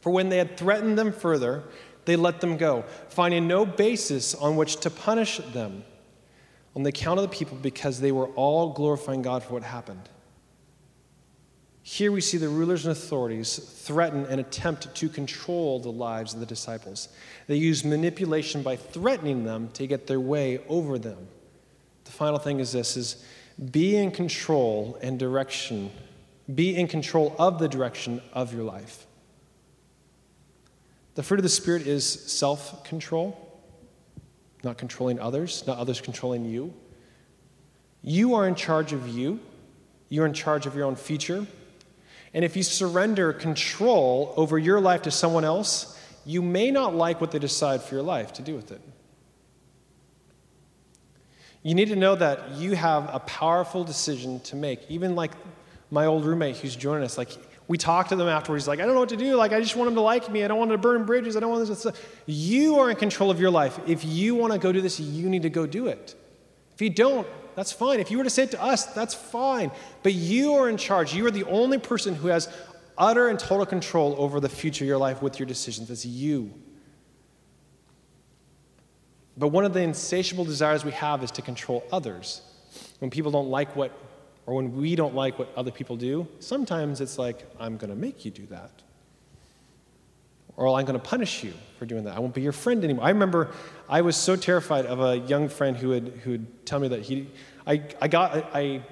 For 0.00 0.10
when 0.10 0.28
they 0.28 0.38
had 0.38 0.56
threatened 0.56 0.98
them 0.98 1.12
further, 1.12 1.62
they 2.04 2.16
let 2.16 2.40
them 2.40 2.56
go, 2.56 2.84
finding 3.10 3.46
no 3.46 3.64
basis 3.64 4.34
on 4.34 4.56
which 4.56 4.80
to 4.80 4.90
punish 4.90 5.38
them 5.52 5.84
on 6.74 6.82
the 6.82 6.88
account 6.88 7.20
of 7.20 7.30
the 7.30 7.34
people 7.34 7.56
because 7.62 8.00
they 8.00 8.10
were 8.10 8.26
all 8.30 8.72
glorifying 8.72 9.22
God 9.22 9.44
for 9.44 9.52
what 9.52 9.62
happened. 9.62 10.08
Here 11.86 12.10
we 12.10 12.22
see 12.22 12.38
the 12.38 12.48
rulers 12.48 12.86
and 12.86 12.92
authorities 12.92 13.58
threaten 13.58 14.24
and 14.24 14.40
attempt 14.40 14.94
to 14.94 15.08
control 15.10 15.78
the 15.78 15.92
lives 15.92 16.32
of 16.32 16.40
the 16.40 16.46
disciples. 16.46 17.10
They 17.46 17.56
use 17.56 17.84
manipulation 17.84 18.62
by 18.62 18.76
threatening 18.76 19.44
them 19.44 19.68
to 19.74 19.86
get 19.86 20.06
their 20.06 20.18
way 20.18 20.64
over 20.66 20.98
them. 20.98 21.28
The 22.04 22.10
final 22.10 22.38
thing 22.38 22.58
is 22.58 22.72
this 22.72 22.96
is 22.96 23.22
be 23.70 23.96
in 23.96 24.12
control 24.12 24.98
and 25.02 25.18
direction. 25.18 25.90
Be 26.54 26.74
in 26.74 26.88
control 26.88 27.36
of 27.38 27.58
the 27.58 27.68
direction 27.68 28.22
of 28.32 28.54
your 28.54 28.64
life. 28.64 29.06
The 31.16 31.22
fruit 31.22 31.38
of 31.38 31.44
the 31.44 31.50
Spirit 31.50 31.86
is 31.86 32.06
self 32.06 32.82
control, 32.84 33.60
not 34.62 34.78
controlling 34.78 35.20
others, 35.20 35.66
not 35.66 35.76
others 35.76 36.00
controlling 36.00 36.46
you. 36.46 36.72
You 38.00 38.36
are 38.36 38.48
in 38.48 38.54
charge 38.54 38.94
of 38.94 39.06
you, 39.06 39.38
you're 40.08 40.24
in 40.24 40.32
charge 40.32 40.64
of 40.64 40.74
your 40.74 40.86
own 40.86 40.96
future. 40.96 41.46
And 42.34 42.44
if 42.44 42.56
you 42.56 42.62
surrender 42.62 43.32
control 43.32 44.34
over 44.36 44.58
your 44.58 44.80
life 44.80 45.02
to 45.02 45.10
someone 45.10 45.44
else, 45.44 45.98
you 46.26 46.42
may 46.42 46.70
not 46.70 46.94
like 46.94 47.20
what 47.20 47.30
they 47.30 47.38
decide 47.38 47.82
for 47.82 47.94
your 47.94 48.02
life 48.02 48.32
to 48.34 48.42
do 48.42 48.54
with 48.54 48.72
it. 48.72 48.80
You 51.62 51.74
need 51.74 51.88
to 51.88 51.96
know 51.96 52.14
that 52.16 52.50
you 52.56 52.74
have 52.74 53.08
a 53.14 53.20
powerful 53.20 53.84
decision 53.84 54.40
to 54.40 54.56
make. 54.56 54.80
Even 54.90 55.14
like 55.14 55.32
my 55.90 56.06
old 56.06 56.26
roommate 56.26 56.56
who's 56.56 56.76
joining 56.76 57.04
us, 57.04 57.16
like 57.16 57.30
we 57.68 57.78
talked 57.78 58.10
to 58.10 58.16
them 58.16 58.28
afterwards. 58.28 58.64
He's 58.64 58.68
like, 58.68 58.80
I 58.80 58.84
don't 58.84 58.94
know 58.94 59.00
what 59.00 59.08
to 59.10 59.16
do. 59.16 59.36
Like, 59.36 59.52
I 59.52 59.60
just 59.60 59.74
want 59.74 59.86
them 59.86 59.94
to 59.94 60.02
like 60.02 60.30
me. 60.30 60.44
I 60.44 60.48
don't 60.48 60.58
want 60.58 60.70
to 60.72 60.78
burn 60.78 61.06
bridges. 61.06 61.36
I 61.36 61.40
don't 61.40 61.50
want 61.50 61.66
this. 61.66 61.86
You 62.26 62.78
are 62.80 62.90
in 62.90 62.96
control 62.96 63.30
of 63.30 63.40
your 63.40 63.50
life. 63.50 63.78
If 63.86 64.04
you 64.04 64.34
want 64.34 64.52
to 64.52 64.58
go 64.58 64.72
do 64.72 64.82
this, 64.82 65.00
you 65.00 65.30
need 65.30 65.42
to 65.42 65.50
go 65.50 65.66
do 65.66 65.86
it. 65.86 66.14
If 66.74 66.82
you 66.82 66.90
don't, 66.90 67.26
that's 67.54 67.72
fine. 67.72 68.00
If 68.00 68.10
you 68.10 68.18
were 68.18 68.24
to 68.24 68.30
say 68.30 68.44
it 68.44 68.50
to 68.52 68.62
us, 68.62 68.86
that's 68.86 69.14
fine. 69.14 69.70
But 70.02 70.14
you 70.14 70.54
are 70.54 70.68
in 70.68 70.76
charge. 70.76 71.14
You 71.14 71.26
are 71.26 71.30
the 71.30 71.44
only 71.44 71.78
person 71.78 72.14
who 72.14 72.28
has 72.28 72.48
utter 72.96 73.28
and 73.28 73.38
total 73.38 73.66
control 73.66 74.14
over 74.18 74.40
the 74.40 74.48
future 74.48 74.84
of 74.84 74.88
your 74.88 74.98
life 74.98 75.22
with 75.22 75.38
your 75.38 75.46
decisions. 75.46 75.90
It's 75.90 76.06
you. 76.06 76.52
But 79.36 79.48
one 79.48 79.64
of 79.64 79.74
the 79.74 79.80
insatiable 79.80 80.44
desires 80.44 80.84
we 80.84 80.92
have 80.92 81.24
is 81.24 81.30
to 81.32 81.42
control 81.42 81.84
others. 81.90 82.42
When 83.00 83.10
people 83.10 83.30
don't 83.30 83.48
like 83.48 83.74
what 83.74 83.90
or 84.46 84.54
when 84.54 84.76
we 84.76 84.94
don't 84.94 85.14
like 85.14 85.38
what 85.38 85.52
other 85.56 85.70
people 85.70 85.96
do, 85.96 86.28
sometimes 86.38 87.00
it's 87.00 87.18
like, 87.18 87.46
I'm 87.58 87.76
going 87.76 87.90
to 87.90 87.96
make 87.96 88.24
you 88.24 88.30
do 88.30 88.46
that. 88.46 88.83
Or 90.56 90.68
I'm 90.68 90.84
going 90.84 90.98
to 90.98 91.04
punish 91.04 91.42
you 91.42 91.52
for 91.78 91.86
doing 91.86 92.04
that. 92.04 92.16
I 92.16 92.20
won't 92.20 92.34
be 92.34 92.42
your 92.42 92.52
friend 92.52 92.84
anymore. 92.84 93.04
I 93.04 93.10
remember 93.10 93.50
I 93.88 94.02
was 94.02 94.16
so 94.16 94.36
terrified 94.36 94.86
of 94.86 95.00
a 95.00 95.18
young 95.18 95.48
friend 95.48 95.76
who 95.76 95.88
would, 95.88 96.20
who 96.22 96.32
would 96.32 96.66
tell 96.66 96.78
me 96.78 96.88
that 96.88 97.02
he, 97.02 97.28
I, 97.66 97.82
I 98.00 98.08
got, 98.08 98.54
I 98.54 98.82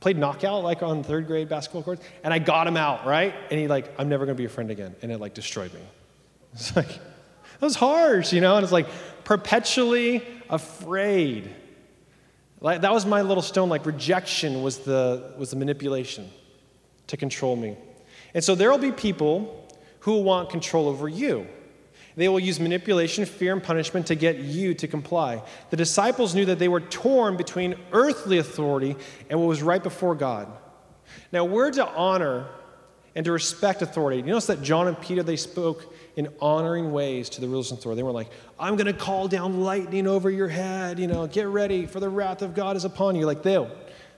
played 0.00 0.16
knockout 0.16 0.64
like 0.64 0.82
on 0.82 1.02
third 1.02 1.26
grade 1.26 1.48
basketball 1.48 1.82
courts, 1.82 2.02
and 2.22 2.32
I 2.32 2.38
got 2.38 2.66
him 2.66 2.76
out, 2.76 3.06
right? 3.06 3.34
And 3.50 3.60
he 3.60 3.68
like, 3.68 3.92
I'm 3.98 4.08
never 4.08 4.24
going 4.24 4.34
to 4.34 4.38
be 4.38 4.44
your 4.44 4.50
friend 4.50 4.70
again. 4.70 4.94
And 5.02 5.12
it 5.12 5.20
like 5.20 5.34
destroyed 5.34 5.72
me. 5.74 5.80
It's 6.54 6.74
like, 6.76 6.88
that 6.88 7.62
was 7.62 7.74
harsh, 7.74 8.32
you 8.32 8.40
know? 8.40 8.56
And 8.56 8.62
it's 8.62 8.72
like 8.72 8.86
perpetually 9.24 10.22
afraid 10.48 11.54
like, 12.64 12.80
that 12.80 12.94
was 12.94 13.04
my 13.04 13.20
little 13.20 13.42
stone. 13.42 13.68
Like 13.68 13.84
rejection 13.84 14.62
was 14.62 14.78
the, 14.78 15.34
was 15.36 15.50
the 15.50 15.56
manipulation 15.56 16.30
to 17.08 17.18
control 17.18 17.56
me. 17.56 17.76
And 18.32 18.42
so 18.42 18.54
there 18.54 18.70
will 18.70 18.78
be 18.78 18.90
people 18.90 19.63
who 20.04 20.12
will 20.12 20.24
want 20.24 20.50
control 20.50 20.86
over 20.86 21.08
you. 21.08 21.46
They 22.14 22.28
will 22.28 22.38
use 22.38 22.60
manipulation, 22.60 23.24
fear, 23.24 23.54
and 23.54 23.62
punishment 23.62 24.06
to 24.08 24.14
get 24.14 24.36
you 24.36 24.74
to 24.74 24.86
comply. 24.86 25.42
The 25.70 25.78
disciples 25.78 26.34
knew 26.34 26.44
that 26.44 26.58
they 26.58 26.68
were 26.68 26.80
torn 26.80 27.38
between 27.38 27.74
earthly 27.90 28.36
authority 28.36 28.96
and 29.30 29.40
what 29.40 29.46
was 29.46 29.62
right 29.62 29.82
before 29.82 30.14
God. 30.14 30.46
Now, 31.32 31.46
we're 31.46 31.70
to 31.72 31.88
honor 31.88 32.48
and 33.14 33.24
to 33.24 33.32
respect 33.32 33.80
authority. 33.80 34.18
You 34.18 34.24
notice 34.24 34.46
that 34.46 34.62
John 34.62 34.88
and 34.88 35.00
Peter, 35.00 35.22
they 35.22 35.36
spoke 35.36 35.94
in 36.16 36.28
honoring 36.38 36.92
ways 36.92 37.30
to 37.30 37.40
the 37.40 37.48
rulers 37.48 37.70
and 37.70 37.80
authority. 37.80 38.00
They 38.00 38.04
were 38.04 38.12
like, 38.12 38.30
I'm 38.60 38.76
going 38.76 38.86
to 38.86 38.92
call 38.92 39.26
down 39.26 39.62
lightning 39.62 40.06
over 40.06 40.30
your 40.30 40.48
head. 40.48 40.98
You 40.98 41.06
know, 41.06 41.26
get 41.26 41.46
ready, 41.46 41.86
for 41.86 41.98
the 41.98 42.10
wrath 42.10 42.42
of 42.42 42.54
God 42.54 42.76
is 42.76 42.84
upon 42.84 43.16
you. 43.16 43.24
Like 43.24 43.42
they, 43.42 43.66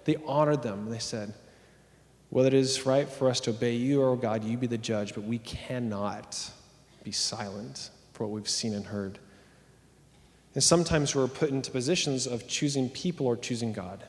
they 0.04 0.16
honored 0.26 0.62
them. 0.62 0.90
They 0.90 0.98
said, 0.98 1.32
whether 2.30 2.48
it 2.48 2.54
is 2.54 2.84
right 2.84 3.08
for 3.08 3.28
us 3.28 3.40
to 3.40 3.50
obey 3.50 3.74
you 3.74 4.02
or 4.02 4.16
God, 4.16 4.44
you 4.44 4.56
be 4.56 4.66
the 4.66 4.78
judge, 4.78 5.14
but 5.14 5.24
we 5.24 5.38
cannot 5.38 6.50
be 7.04 7.12
silent 7.12 7.90
for 8.12 8.26
what 8.26 8.32
we've 8.32 8.48
seen 8.48 8.74
and 8.74 8.86
heard. 8.86 9.18
And 10.54 10.64
sometimes 10.64 11.14
we're 11.14 11.28
put 11.28 11.50
into 11.50 11.70
positions 11.70 12.26
of 12.26 12.48
choosing 12.48 12.88
people 12.88 13.26
or 13.26 13.36
choosing 13.36 13.72
God. 13.72 14.04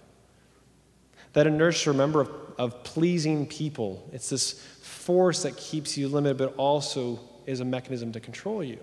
That 1.33 1.45
inertia, 1.45 1.91
remember, 1.91 2.21
of, 2.21 2.31
of 2.57 2.83
pleasing 2.83 3.45
people. 3.45 4.09
It's 4.13 4.29
this 4.29 4.53
force 4.81 5.43
that 5.43 5.57
keeps 5.57 5.97
you 5.97 6.07
limited, 6.07 6.37
but 6.37 6.55
also 6.55 7.19
is 7.45 7.59
a 7.59 7.65
mechanism 7.65 8.11
to 8.13 8.19
control 8.19 8.63
you. 8.63 8.79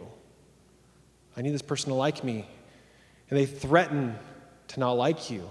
I 1.36 1.42
need 1.42 1.52
this 1.52 1.62
person 1.62 1.88
to 1.88 1.94
like 1.94 2.22
me. 2.22 2.46
And 3.30 3.38
they 3.38 3.46
threaten 3.46 4.14
to 4.68 4.80
not 4.80 4.92
like 4.92 5.30
you. 5.30 5.48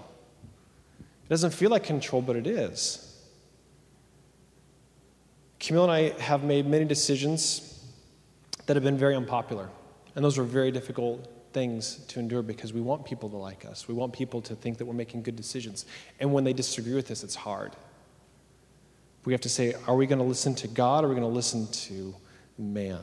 It 0.99 1.29
doesn't 1.29 1.51
feel 1.51 1.71
like 1.71 1.83
control, 1.83 2.21
but 2.21 2.35
it 2.35 2.47
is. 2.47 3.12
Camille 5.63 5.83
and 5.83 5.91
I 5.93 6.09
have 6.21 6.43
made 6.43 6.67
many 6.67 6.83
decisions 6.83 7.81
that 8.65 8.75
have 8.75 8.83
been 8.83 8.97
very 8.97 9.15
unpopular. 9.15 9.69
And 10.13 10.23
those 10.23 10.37
were 10.37 10.43
very 10.43 10.71
difficult 10.71 11.25
things 11.53 12.03
to 12.09 12.19
endure 12.19 12.41
because 12.41 12.73
we 12.73 12.81
want 12.81 13.05
people 13.05 13.29
to 13.29 13.37
like 13.37 13.63
us. 13.63 13.87
We 13.87 13.93
want 13.93 14.11
people 14.11 14.41
to 14.41 14.55
think 14.55 14.77
that 14.77 14.85
we're 14.85 14.93
making 14.93 15.23
good 15.23 15.37
decisions. 15.37 15.85
And 16.19 16.33
when 16.33 16.43
they 16.43 16.51
disagree 16.51 16.93
with 16.93 17.09
us, 17.11 17.23
it's 17.23 17.35
hard. 17.35 17.77
We 19.23 19.31
have 19.31 19.39
to 19.41 19.49
say, 19.49 19.73
are 19.87 19.95
we 19.95 20.05
going 20.05 20.19
to 20.19 20.25
listen 20.25 20.53
to 20.55 20.67
God 20.67 21.05
or 21.05 21.07
are 21.07 21.09
we 21.11 21.15
going 21.15 21.29
to 21.29 21.33
listen 21.33 21.67
to 21.71 22.13
man? 22.57 22.99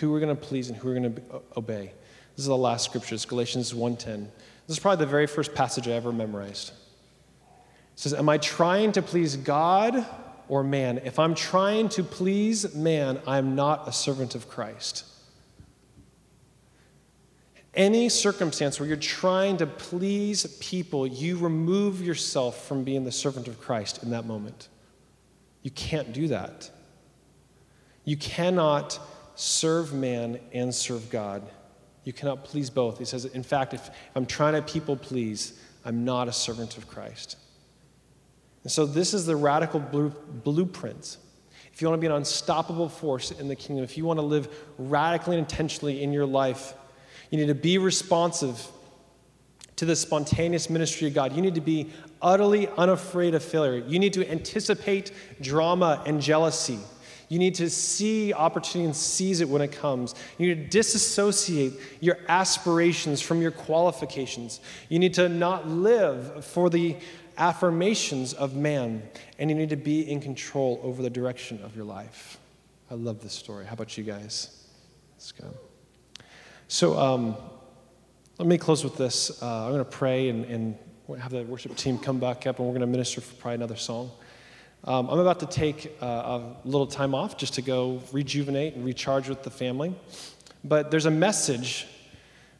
Who 0.00 0.08
are 0.08 0.12
we're 0.14 0.20
going 0.20 0.34
to 0.34 0.42
please 0.42 0.70
and 0.70 0.78
who 0.78 0.88
are 0.88 0.94
we're 0.94 1.00
going 1.00 1.14
to 1.14 1.22
obey. 1.58 1.92
This 2.36 2.44
is 2.44 2.46
the 2.46 2.56
last 2.56 2.86
scripture, 2.86 3.14
it's 3.14 3.26
Galatians 3.26 3.74
1:10. 3.74 4.28
This 4.66 4.78
is 4.78 4.78
probably 4.78 5.04
the 5.04 5.10
very 5.10 5.26
first 5.26 5.54
passage 5.54 5.88
I 5.88 5.92
ever 5.92 6.10
memorized. 6.10 6.70
It 6.70 8.00
says, 8.00 8.14
Am 8.14 8.30
I 8.30 8.38
trying 8.38 8.92
to 8.92 9.02
please 9.02 9.36
God 9.36 10.06
or 10.48 10.62
man? 10.62 10.98
If 10.98 11.18
I'm 11.18 11.34
trying 11.34 11.88
to 11.90 12.02
please 12.02 12.74
man, 12.74 13.20
I'm 13.26 13.54
not 13.54 13.88
a 13.88 13.92
servant 13.92 14.34
of 14.34 14.48
Christ. 14.48 15.04
Any 17.74 18.08
circumstance 18.08 18.78
where 18.78 18.88
you're 18.88 18.96
trying 18.96 19.56
to 19.56 19.66
please 19.66 20.46
people, 20.60 21.06
you 21.06 21.36
remove 21.36 22.00
yourself 22.00 22.68
from 22.68 22.84
being 22.84 23.04
the 23.04 23.12
servant 23.12 23.48
of 23.48 23.60
Christ 23.60 24.02
in 24.02 24.10
that 24.10 24.26
moment. 24.26 24.68
You 25.62 25.72
can't 25.72 26.12
do 26.12 26.28
that. 26.28 26.70
You 28.04 28.16
cannot 28.16 29.00
serve 29.34 29.92
man 29.92 30.38
and 30.52 30.72
serve 30.72 31.10
God. 31.10 31.42
You 32.04 32.12
cannot 32.12 32.44
please 32.44 32.70
both. 32.70 32.98
He 32.98 33.04
says, 33.06 33.24
in 33.24 33.42
fact, 33.42 33.74
if 33.74 33.90
I'm 34.14 34.26
trying 34.26 34.52
to 34.54 34.62
people 34.62 34.96
please, 34.96 35.58
I'm 35.84 36.04
not 36.04 36.28
a 36.28 36.32
servant 36.32 36.76
of 36.76 36.86
Christ. 36.86 37.36
And 38.64 38.72
so, 38.72 38.86
this 38.86 39.14
is 39.14 39.26
the 39.26 39.36
radical 39.36 39.78
blueprint. 39.80 41.18
If 41.72 41.82
you 41.82 41.88
want 41.88 41.98
to 41.98 42.00
be 42.00 42.06
an 42.06 42.12
unstoppable 42.12 42.88
force 42.88 43.30
in 43.30 43.48
the 43.48 43.56
kingdom, 43.56 43.84
if 43.84 43.96
you 43.98 44.04
want 44.04 44.18
to 44.18 44.24
live 44.24 44.48
radically 44.78 45.36
and 45.36 45.44
intentionally 45.44 46.02
in 46.02 46.12
your 46.12 46.24
life, 46.24 46.74
you 47.30 47.38
need 47.38 47.48
to 47.48 47.54
be 47.54 47.78
responsive 47.78 48.68
to 49.76 49.84
the 49.84 49.96
spontaneous 49.96 50.70
ministry 50.70 51.08
of 51.08 51.14
God. 51.14 51.34
You 51.34 51.42
need 51.42 51.56
to 51.56 51.60
be 51.60 51.90
utterly 52.22 52.68
unafraid 52.68 53.34
of 53.34 53.42
failure. 53.42 53.84
You 53.86 53.98
need 53.98 54.12
to 54.14 54.30
anticipate 54.30 55.10
drama 55.40 56.02
and 56.06 56.20
jealousy. 56.20 56.78
You 57.28 57.38
need 57.38 57.56
to 57.56 57.68
see 57.68 58.32
opportunity 58.32 58.86
and 58.86 58.94
seize 58.94 59.40
it 59.40 59.48
when 59.48 59.62
it 59.62 59.72
comes. 59.72 60.14
You 60.38 60.54
need 60.54 60.64
to 60.64 60.68
disassociate 60.68 61.72
your 62.00 62.18
aspirations 62.28 63.20
from 63.20 63.42
your 63.42 63.50
qualifications. 63.50 64.60
You 64.88 64.98
need 64.98 65.14
to 65.14 65.28
not 65.28 65.66
live 65.66 66.44
for 66.44 66.70
the 66.70 66.96
affirmations 67.36 68.32
of 68.34 68.54
man, 68.54 69.02
and 69.38 69.50
you 69.50 69.56
need 69.56 69.70
to 69.70 69.76
be 69.76 70.10
in 70.10 70.20
control 70.20 70.80
over 70.82 71.02
the 71.02 71.10
direction 71.10 71.62
of 71.62 71.74
your 71.76 71.84
life. 71.84 72.38
I 72.90 72.94
love 72.94 73.20
this 73.20 73.32
story. 73.32 73.64
How 73.66 73.72
about 73.72 73.96
you 73.96 74.04
guys? 74.04 74.66
Let's 75.16 75.32
go. 75.32 75.46
So, 76.68 76.98
um, 76.98 77.36
let 78.38 78.48
me 78.48 78.58
close 78.58 78.82
with 78.82 78.96
this. 78.96 79.42
Uh, 79.42 79.66
I'm 79.66 79.72
going 79.72 79.84
to 79.84 79.90
pray 79.90 80.28
and, 80.28 80.44
and 80.46 80.78
have 81.20 81.30
the 81.30 81.44
worship 81.44 81.76
team 81.76 81.98
come 81.98 82.18
back 82.18 82.46
up, 82.46 82.58
and 82.58 82.66
we're 82.66 82.72
going 82.72 82.80
to 82.80 82.86
minister 82.86 83.20
for 83.20 83.34
probably 83.36 83.54
another 83.54 83.76
song. 83.76 84.10
Um, 84.84 85.08
I'm 85.08 85.18
about 85.18 85.40
to 85.40 85.46
take 85.46 85.96
uh, 86.02 86.06
a 86.06 86.56
little 86.64 86.86
time 86.86 87.14
off 87.14 87.38
just 87.38 87.54
to 87.54 87.62
go 87.62 88.02
rejuvenate 88.12 88.74
and 88.74 88.84
recharge 88.84 89.28
with 89.28 89.42
the 89.42 89.50
family. 89.50 89.94
But 90.64 90.90
there's 90.90 91.06
a 91.06 91.10
message 91.10 91.86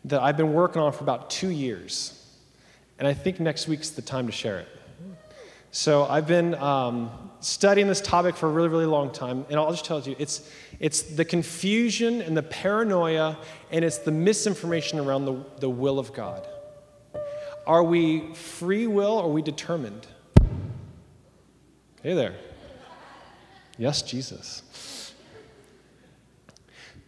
that 0.04 0.22
I've 0.22 0.36
been 0.36 0.52
working 0.52 0.80
on 0.80 0.92
for 0.92 1.02
about 1.02 1.28
two 1.28 1.48
years. 1.50 2.23
And 2.98 3.08
I 3.08 3.14
think 3.14 3.40
next 3.40 3.68
week's 3.68 3.90
the 3.90 4.02
time 4.02 4.26
to 4.26 4.32
share 4.32 4.58
it. 4.60 4.68
So 5.70 6.04
I've 6.04 6.28
been 6.28 6.54
um, 6.54 7.10
studying 7.40 7.88
this 7.88 8.00
topic 8.00 8.36
for 8.36 8.48
a 8.48 8.52
really, 8.52 8.68
really 8.68 8.86
long 8.86 9.10
time. 9.10 9.44
And 9.50 9.58
I'll 9.58 9.72
just 9.72 9.84
tell 9.84 10.00
you 10.00 10.14
it's, 10.20 10.48
it's 10.78 11.02
the 11.02 11.24
confusion 11.24 12.22
and 12.22 12.36
the 12.36 12.44
paranoia, 12.44 13.36
and 13.72 13.84
it's 13.84 13.98
the 13.98 14.12
misinformation 14.12 15.00
around 15.00 15.24
the, 15.24 15.44
the 15.58 15.68
will 15.68 15.98
of 15.98 16.12
God. 16.12 16.46
Are 17.66 17.82
we 17.82 18.32
free 18.34 18.86
will 18.86 19.18
or 19.18 19.24
are 19.24 19.32
we 19.32 19.42
determined? 19.42 20.06
Hey 22.02 22.14
there. 22.14 22.34
Yes, 23.78 24.02
Jesus. 24.02 25.12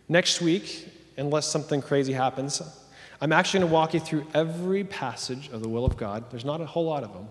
Next 0.09 0.40
week, 0.40 0.88
unless 1.16 1.46
something 1.46 1.83
crazy 1.83 2.12
happens, 2.12 2.62
I'm 3.20 3.33
actually 3.33 3.61
going 3.61 3.70
to 3.70 3.74
walk 3.74 3.94
you 3.94 4.00
through 4.00 4.26
every 4.35 4.85
passage 4.85 5.48
of 5.48 5.62
the 5.62 5.68
will 5.68 5.85
of 5.85 5.96
God. 5.96 6.31
There's 6.31 6.44
not 6.44 6.61
a 6.61 6.66
whole 6.66 6.85
lot 6.85 7.02
of 7.02 7.12
them. 7.12 7.29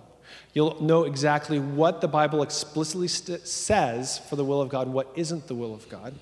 You'll 0.54 0.82
know 0.82 1.04
exactly 1.04 1.60
what 1.60 2.02
the 2.02 2.08
Bible 2.08 2.42
explicitly 2.42 3.08
st- 3.08 3.48
says 3.48 4.18
for 4.18 4.36
the 4.36 4.44
will 4.44 4.62
of 4.62 4.70
God, 4.70 4.88
what 4.88 5.12
isn't 5.16 5.48
the 5.48 5.56
will 5.56 5.74
of 5.74 5.88
God. 5.90 6.16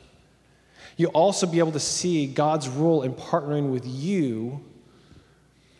You'll 0.97 1.11
also 1.11 1.47
be 1.47 1.59
able 1.59 1.71
to 1.71 1.79
see 1.79 2.27
God's 2.27 2.67
role 2.67 3.03
in 3.03 3.13
partnering 3.13 3.71
with 3.71 3.85
you 3.85 4.61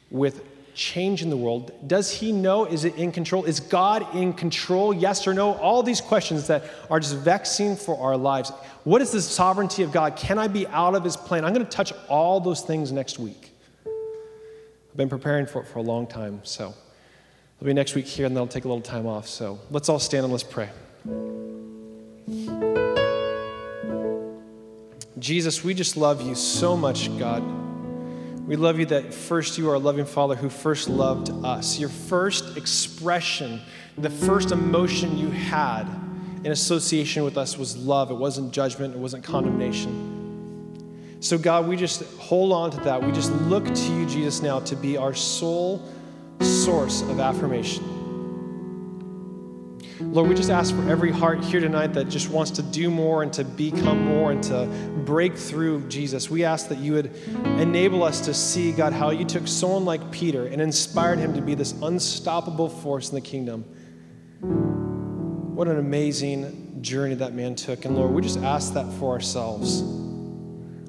with 0.10 0.44
change 0.74 1.22
in 1.22 1.30
the 1.30 1.38
world? 1.38 1.72
Does 1.88 2.12
he 2.12 2.32
know? 2.32 2.66
Is 2.66 2.86
it 2.86 2.96
in 2.96 3.12
control? 3.12 3.46
Is 3.46 3.60
God 3.60 4.16
in 4.16 4.34
control? 4.34 4.94
Yes 4.94 5.28
or 5.28 5.34
no? 5.34 5.54
All 5.56 5.84
these 5.84 6.02
questions 6.02 6.48
that 6.48 6.64
are 6.90 7.00
just 7.00 7.18
vexing 7.18 7.76
for 7.76 8.00
our 8.00 8.18
lives. 8.18 8.52
What 8.84 9.02
is 9.02 9.12
the 9.12 9.22
sovereignty 9.22 9.84
of 9.84 9.92
God? 9.92 10.16
Can 10.16 10.40
I 10.40 10.48
be 10.48 10.66
out 10.68 10.96
of 10.96 11.04
his 11.04 11.16
plan? 11.16 11.46
I'm 11.46 11.54
going 11.54 11.66
to 11.66 11.72
touch 11.72 11.94
all 12.08 12.40
those 12.40 12.62
things 12.62 12.92
next 12.92 13.20
week. 13.20 13.53
I've 14.94 14.98
been 14.98 15.10
preparing 15.10 15.48
for 15.48 15.60
it 15.60 15.66
for 15.66 15.80
a 15.80 15.82
long 15.82 16.06
time, 16.06 16.42
so 16.44 16.72
it'll 17.58 17.66
be 17.66 17.74
next 17.74 17.96
week 17.96 18.06
here, 18.06 18.28
and 18.28 18.36
then 18.36 18.44
I'll 18.44 18.48
take 18.48 18.64
a 18.64 18.68
little 18.68 18.80
time 18.80 19.08
off. 19.08 19.28
So 19.28 19.60
let's 19.72 19.90
all 19.90 19.98
stand 19.98 20.24
and 20.24 20.32
let's 20.32 20.44
pray. 20.44 20.70
Jesus, 25.18 25.64
we 25.64 25.74
just 25.74 25.98
love 25.98 26.22
you 26.22 26.36
so 26.36 26.78
much, 26.78 27.10
God. 27.18 27.42
We 28.46 28.56
love 28.56 28.78
you 28.78 28.86
that 28.86 29.12
first 29.12 29.58
you 29.58 29.68
are 29.72 29.74
a 29.74 29.80
loving 29.80 30.06
Father 30.06 30.36
who 30.36 30.48
first 30.48 30.88
loved 30.88 31.32
us. 31.44 31.80
Your 31.80 31.90
first 31.90 32.56
expression, 32.56 33.62
the 33.98 34.12
first 34.12 34.52
emotion 34.52 35.18
you 35.18 35.32
had 35.32 35.86
in 36.44 36.52
association 36.52 37.24
with 37.24 37.40
us 37.40 37.58
was 37.58 37.76
love. 37.76 38.12
It 38.12 38.18
wasn't 38.18 38.54
judgment, 38.54 38.94
it 38.94 39.00
wasn't 39.00 39.24
condemnation. 39.24 40.13
So, 41.24 41.38
God, 41.38 41.70
we 41.70 41.78
just 41.78 42.04
hold 42.18 42.52
on 42.52 42.70
to 42.72 42.78
that. 42.82 43.02
We 43.02 43.14
just 43.14 43.32
look 43.32 43.64
to 43.64 43.94
you, 43.94 44.06
Jesus, 44.06 44.42
now 44.42 44.60
to 44.60 44.76
be 44.76 44.98
our 44.98 45.14
sole 45.14 45.82
source 46.42 47.02
of 47.04 47.22
affirmation. 47.22 47.82
Lord, 50.02 50.28
we 50.28 50.36
just 50.36 50.50
ask 50.50 50.76
for 50.76 50.86
every 50.90 51.12
heart 51.12 51.42
here 51.42 51.62
tonight 51.62 51.94
that 51.94 52.10
just 52.10 52.30
wants 52.30 52.52
to 52.52 52.62
do 52.62 52.92
more 52.92 53.24
and 53.24 53.32
to 53.32 53.46
become 53.46 54.04
more 54.04 54.34
and 54.34 54.44
to 54.44 54.66
break 55.06 55.38
through 55.38 55.88
Jesus. 55.88 56.30
We 56.30 56.44
ask 56.44 56.68
that 56.68 56.80
you 56.80 56.92
would 56.92 57.16
enable 57.58 58.04
us 58.04 58.20
to 58.26 58.34
see, 58.34 58.74
God, 58.74 58.92
how 58.92 59.12
you 59.12 59.24
took 59.24 59.48
someone 59.48 59.86
like 59.86 60.12
Peter 60.12 60.48
and 60.48 60.62
inspired 60.62 61.20
him 61.20 61.34
to 61.36 61.42
be 61.42 61.56
this 61.56 61.72
unstoppable 61.82 62.68
force 62.68 63.08
in 63.08 63.16
the 63.16 63.22
kingdom. 63.22 63.62
What 65.56 65.70
an 65.70 65.78
amazing 65.78 66.82
journey 66.82 67.16
that 67.16 67.34
man 67.34 67.56
took. 67.56 67.86
And 67.86 67.96
Lord, 67.96 68.12
we 68.12 68.22
just 68.22 68.40
ask 68.40 68.74
that 68.74 68.92
for 68.96 69.14
ourselves. 69.14 70.03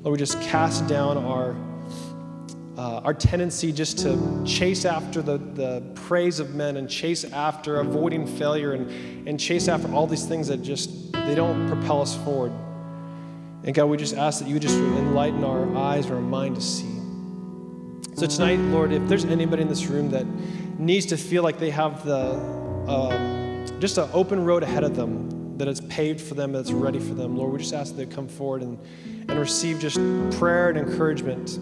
Lord, 0.05 0.13
we 0.13 0.19
just 0.19 0.39
cast 0.43 0.87
down 0.87 1.17
our 1.17 1.57
uh, 2.77 3.01
our 3.05 3.15
tendency 3.15 3.73
just 3.73 4.01
to 4.01 4.43
chase 4.45 4.85
after 4.85 5.23
the, 5.23 5.39
the 5.39 5.83
praise 5.95 6.41
of 6.41 6.55
men 6.55 6.77
and 6.77 6.91
chase 6.91 7.25
after 7.25 7.81
avoiding 7.81 8.27
failure 8.27 8.73
and, 8.73 9.27
and 9.27 9.41
chase 9.41 9.67
after 9.67 9.91
all 9.95 10.07
these 10.07 10.27
things 10.27 10.49
that 10.49 10.59
just 10.59 11.11
they 11.13 11.35
don't 11.35 11.67
propel 11.69 12.03
us 12.03 12.17
forward. 12.19 12.53
And 13.65 13.75
god 13.75 13.87
we 13.87 13.97
just 13.97 14.15
ask 14.15 14.41
that 14.41 14.49
you 14.49 14.61
just 14.61 14.77
enlighten 14.77 15.43
our 15.43 15.75
eyes 15.75 16.05
and 16.05 16.17
our 16.17 16.21
mind 16.21 16.57
to 16.57 16.61
see. 16.61 16.85
So 18.15 18.27
tonight 18.27 18.59
lord 18.59 18.93
if 18.93 19.09
there's 19.09 19.25
anybody 19.25 19.63
in 19.63 19.69
this 19.69 19.87
room 19.87 20.11
that 20.11 20.27
needs 20.79 21.07
to 21.07 21.17
feel 21.17 21.43
like 21.43 21.59
they 21.59 21.71
have 21.71 22.05
the 22.05 22.35
um, 22.89 23.81
just 23.81 23.97
an 23.97 24.11
open 24.13 24.45
road 24.45 24.65
ahead 24.65 24.85
of 24.85 24.97
them 24.97 25.34
that 25.59 25.69
it's 25.69 25.81
paved 25.89 26.21
for 26.21 26.35
them 26.35 26.53
that's 26.53 26.73
ready 26.73 26.99
for 26.99 27.15
them 27.15 27.37
lord 27.37 27.53
we 27.53 27.59
just 27.59 27.75
ask 27.75 27.97
that 27.97 28.07
they 28.09 28.15
come 28.15 28.29
forward 28.29 28.63
and, 28.63 28.79
and 29.29 29.39
receive 29.39 29.79
just 29.79 29.97
prayer 30.39 30.69
and 30.71 30.79
encouragement 30.79 31.59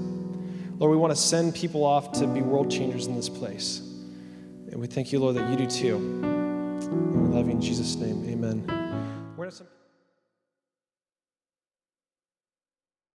Lord, 0.83 0.91
we 0.91 0.97
want 0.97 1.15
to 1.15 1.21
send 1.21 1.55
people 1.55 1.85
off 1.85 2.11
to 2.19 2.27
be 2.27 2.41
world 2.41 2.69
changers 2.69 3.07
in 3.07 3.15
this 3.15 3.29
place. 3.29 3.79
And 4.73 4.81
we 4.81 4.89
thank 4.89 5.13
you, 5.13 5.21
Lord, 5.21 5.37
that 5.37 5.49
you 5.49 5.57
do 5.57 5.67
too. 5.69 5.97
we 5.97 7.29
love 7.29 7.47
you 7.47 7.53
in 7.53 7.61
Jesus' 7.61 7.95
name. 7.95 8.29
Amen. 8.29 8.82